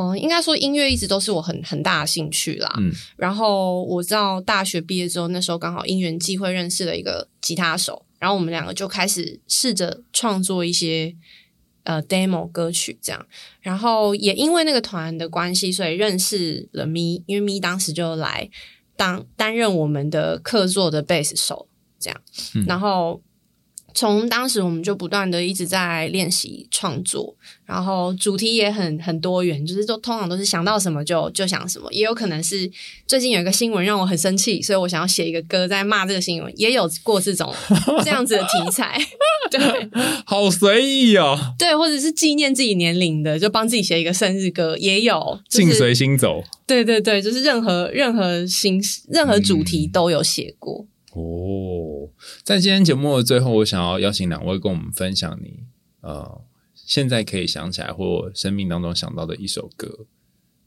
[0.00, 2.72] 哦，应该说音乐一直都是我很很大的兴趣啦。
[2.78, 11.14] 嗯，然后我知道大学毕业之后，那时候刚好因缘际会认识了一个吉他手，然后我们两个就开始试着创作一些。
[11.82, 13.26] 呃，demo 歌曲这样，
[13.62, 18.48] 然后也因为那个团的关系，所以认识了咪，因为咪当时就来
[18.96, 21.66] 当担任我们的客座的贝斯手，
[21.98, 22.20] 这样，
[22.54, 23.22] 嗯、然后。
[23.94, 27.34] 从当时我们就不断的一直在练习创作，
[27.66, 32.70] 然后主题也很很多元，就是都通常都是想到什么就就想什么，也有可能是
[33.06, 37.52] 最近有一个新闻让我很生气，所以我想要写一个歌在骂这个新闻，也有过这种
[38.04, 38.98] 这样子的题材，
[39.50, 39.60] 对，
[40.24, 50.86] 好随意哦，对，或者是纪念自己年龄的，就帮自己写一个生日歌，也有，就是，境随心走，对对对，就是任何任何形式、任何主题都有写过。
[50.86, 52.10] 嗯哦，
[52.42, 55.64] 在今天节目的最后，我想要邀请两位跟我们分享你
[56.00, 56.42] 呃
[56.74, 60.06] 现在可以想起来或生命当中想到的一首歌，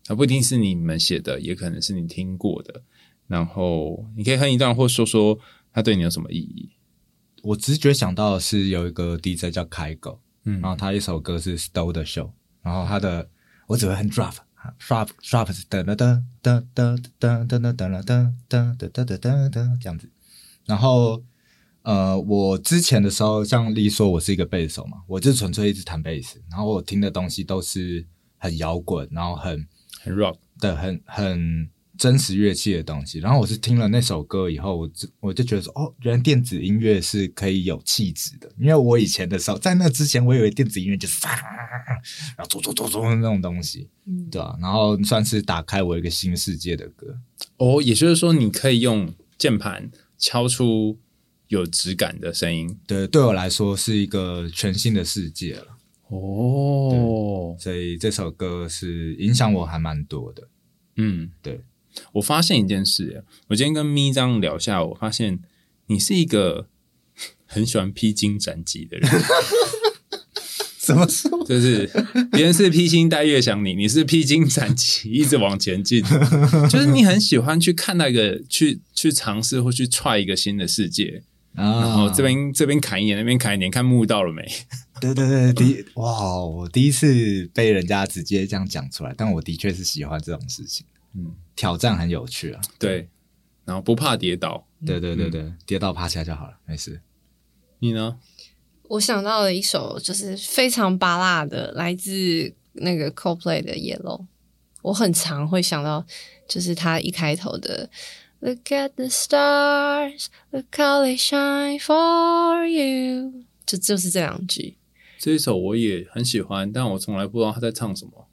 [0.05, 2.81] 它不一定是你们写的，也可能是你听过的。
[3.27, 5.39] 然后你可以哼一段，或说说
[5.71, 6.69] 它对你有什么意义。
[7.41, 12.31] 我直觉想到的是有一个 DJ 叫开狗，嗯，然后他一首歌是 Stole the Show，
[12.61, 13.29] 然后他的
[13.67, 20.09] 我只会哼 drop，drop，drop 是哒哒哒哒哒哒哒哒哒哒哒哒哒哒哒哒这样子。
[20.65, 21.21] 然后，
[21.81, 26.41] 呃，我之前的时候，像丽说，我是一个贝斯手嘛，我就纯粹一直弹贝斯。
[26.49, 28.05] 然后我听的东西都是
[28.37, 29.67] 很摇滚，然后很
[30.01, 33.19] 很 rock 的，很很真实乐器的东西。
[33.19, 38.49] 然后我是听了那首歌以后，我就我就觉得说，哦，原来电子音乐是可以有气质的。
[38.57, 41.35] 因为我以前的时候，在那之前，我以为电子音乐就是啊，
[42.37, 44.55] 然后做做做做那种东西，嗯，对啊。
[44.61, 47.17] 然后算是打开我一个新世界的歌。
[47.57, 49.91] 哦，也就是说，你可以用键盘。
[50.23, 50.97] 敲出
[51.49, 55.67] 有质感的声音，对，对我来说是一个全新的世界了。
[56.07, 60.47] 哦，所以这首歌是影响我还蛮多的。
[60.95, 61.59] 嗯，对。
[62.13, 65.41] 我发现一件事，我今天跟咪这样聊下，我发现
[65.87, 66.69] 你是一个
[67.45, 69.11] 很喜欢披荆斩棘的人。
[70.83, 71.43] 怎么说？
[71.47, 71.89] 就是
[72.31, 76.03] 别人是披星戴月想你，你是披荆斩棘 一直往前进。
[76.69, 81.23] 就是你很喜欢去看那个，去去尝试或去踹一个新的世界。
[81.55, 84.43] 啊，然后这边这边砍一点，那边砍一点，看木到了没？
[84.99, 93.07] 对对对，第一哇，我第一次被人家直接这样讲出来，但我的确是喜欢这种事情，嗯，挑战很有趣啊，对，
[93.65, 96.99] 然后不怕跌倒，对对对对，嗯、跌倒趴下就好了，没事。
[97.79, 98.17] 你呢？
[98.89, 104.25] 我想到了一首就是非常巴辣的，来自那个 Coldplay 的 Yellow，
[104.81, 106.05] 我很常会想到，
[106.47, 107.89] 就是他一开头的
[108.39, 114.75] Look at the stars, look how they shine for you，就就是这两句。
[115.17, 118.27] 这一首我也很喜欢，但我从来不知道他在唱什么。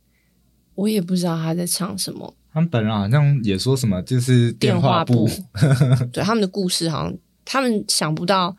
[0.75, 2.35] 我也不知道他在唱什么。
[2.53, 5.29] 他们本人好像也说什么，就是电话簿。
[5.29, 8.57] 电话簿 对，他们的故事，好像他们想不到。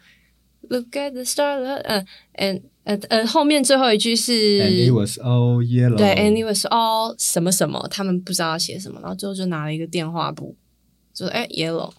[0.69, 1.23] Look at the
[1.83, 2.05] 呃
[2.35, 4.31] ，and 呃呃，后面最后一句是
[4.61, 5.97] And it was all yellow。
[5.97, 10.55] 对，And it was all 什么什么，他们不知道要写什么，然后最后就拿了一个电话簿，
[11.13, 11.91] 就说哎，yellow，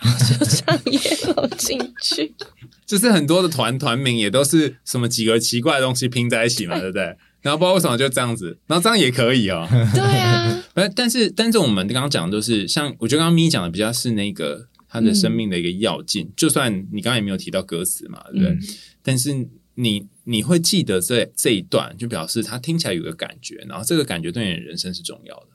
[0.00, 2.34] 然后就唱 yellow 进去。
[2.86, 7.16] 就是很多的团团名也都是什么几个奇怪的东西拼在一起嘛， 对不对？
[7.42, 9.66] 然后不知道为什么就这样子，然后这样也可以哦。
[9.94, 10.62] 对啊，
[10.96, 18.50] 但是但是我们刚刚讲的都是像，我觉得刚刚咪讲的比较是那个他的生命的一个要进，嗯、就算你刚刚也没有提到歌词嘛，对不对？
[18.50, 18.60] 嗯、
[19.02, 25.48] 但是你你会记得这这一段，就表示他听起来有个感觉，然后这个感觉对你的人生是重要的。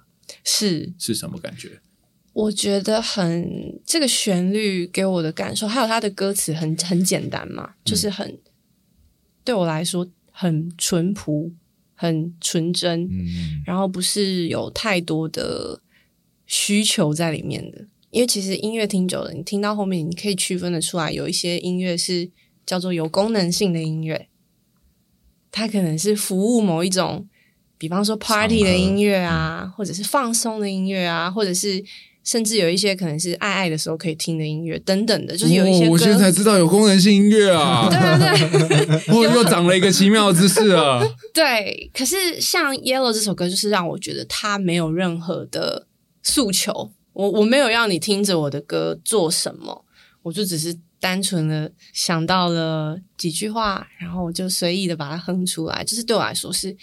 [0.44, 1.82] 是是什么感觉？
[2.32, 8.40] 我觉得很这个旋律给我的感受，还有他的歌词很很简单嘛，就是很、嗯、
[9.44, 11.54] 对我来说很淳朴、
[11.94, 15.82] 很纯真，嗯、然后不是有太多的
[16.46, 17.88] 需求在里面的。
[18.14, 22.30] 因为其实音乐听久了，你听到后面，你可以区分的出来，有一些音乐是
[22.66, 24.28] 叫做有功能性的音乐，
[25.52, 27.28] 它可能是服务某一种，
[27.78, 31.84] 比方说 party 的音乐啊，嗯、或者是放松的音乐啊，或者是。
[32.26, 35.88] 甚至有一些可能是爱爱的时候可以听的音乐等等的，就是有一些。
[35.88, 37.90] 哦、我现在才知道有功能性音乐啊！
[37.92, 41.02] 对对对，我又长了一个奇妙的知识啊！
[41.36, 45.86] 对，可是像《Yellow》这首歌，就是让我觉得它没有任何的
[46.22, 46.94] 诉求。
[47.14, 49.86] 我我没有要你听着我的歌做什么，
[50.24, 55.84] 我就只是单纯的想到了几句话，然后我就随意的把它哼出来。
[55.84, 56.76] 就是对我来说，是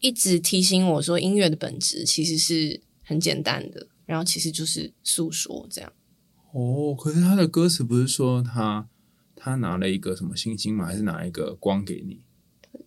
[0.00, 3.86] 一直提醒我说，音乐的本质其实是很简单的。
[4.04, 5.92] 然后其实就是诉说这样。
[6.52, 8.88] 哦，可是他的歌词不是说他
[9.36, 10.86] 他拿了一个什么星星吗？
[10.86, 12.20] 还是拿一个光给你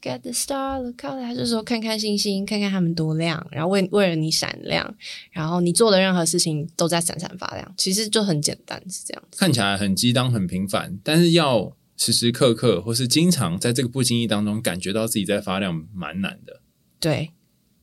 [0.05, 1.19] ？Look at the star, look out！
[1.19, 4.95] 他就说看看星星，看看他们多亮，然后为为了你闪亮，
[5.31, 7.73] 然后你做的任何事情都在闪闪发亮。
[7.75, 9.39] 其实就很简单，是这样子。
[9.39, 16.61] 看起来很激荡、很平凡，但是要时时刻刻或是经常在这个不经意当中感觉到自己在发亮，蛮难的。
[16.99, 17.31] 对，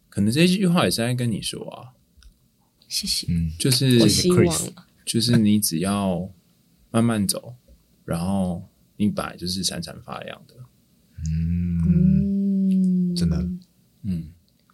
[0.09, 1.93] 可能这句话也是在跟你说啊。
[2.87, 3.27] 谢谢。
[3.31, 4.59] 嗯，就是我希望，
[5.05, 6.31] 就是你只要
[6.91, 7.55] 慢慢走，
[8.05, 10.55] 然后你本来就是闪闪发亮的。
[11.31, 13.37] 嗯，真的，
[14.05, 14.25] 嗯，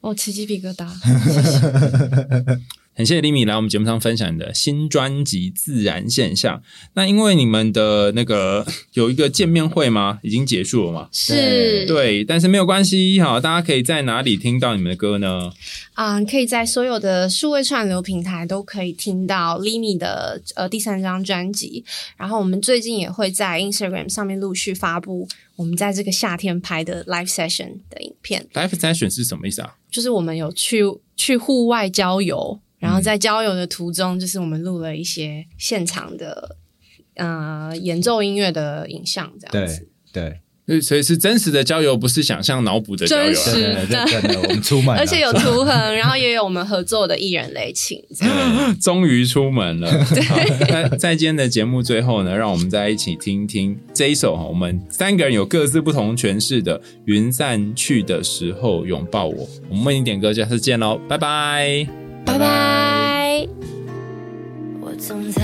[0.00, 0.88] 哦，起鸡皮疙瘩。
[2.98, 6.56] 很谢谢 Limi 来我们节目上分享你的新专辑《自然现象》。
[6.94, 10.18] 那因为你们的那个 有一个见面会吗？
[10.20, 11.08] 已经结束了吗？
[11.12, 15.52] 是，对，但是没有关系，好，大家可以在哪里听到你们的歌呢？
[15.94, 21.84] 啊、嗯，可以在所有的数位串流平台都可以听到 Limi 的呃第三张专辑。
[22.16, 28.44] 然后我们最近也会在 Instagram 上面陆续发布我们在这个夏天拍的 Live Session 的影片。
[28.54, 29.76] Live Session 是什么意思啊？
[29.88, 30.82] 就是我们有去
[31.14, 32.58] 去户外郊游。
[32.78, 36.56] 然后在郊游的途中，就是我们录了一些现场的
[37.16, 39.88] 呃演奏音乐的影像，这样子。
[40.12, 43.32] 对对，所以是真实的郊游，不是想象脑补的郊游。
[43.32, 48.02] 真实的，真的，我们出门，而且有图腾，然后也有我们合作的艺人雷晴。
[48.80, 49.90] 终于出门了。
[50.68, 59.46] 在在今天的节目最后呢，让我们再一起听听这一首我们三个人有各自不同诠释的《云散去的时候拥抱我》。
[59.70, 62.07] 我们为你点歌，下次见喽，拜拜。
[62.28, 63.48] 拜拜。
[64.82, 65.42] 我总在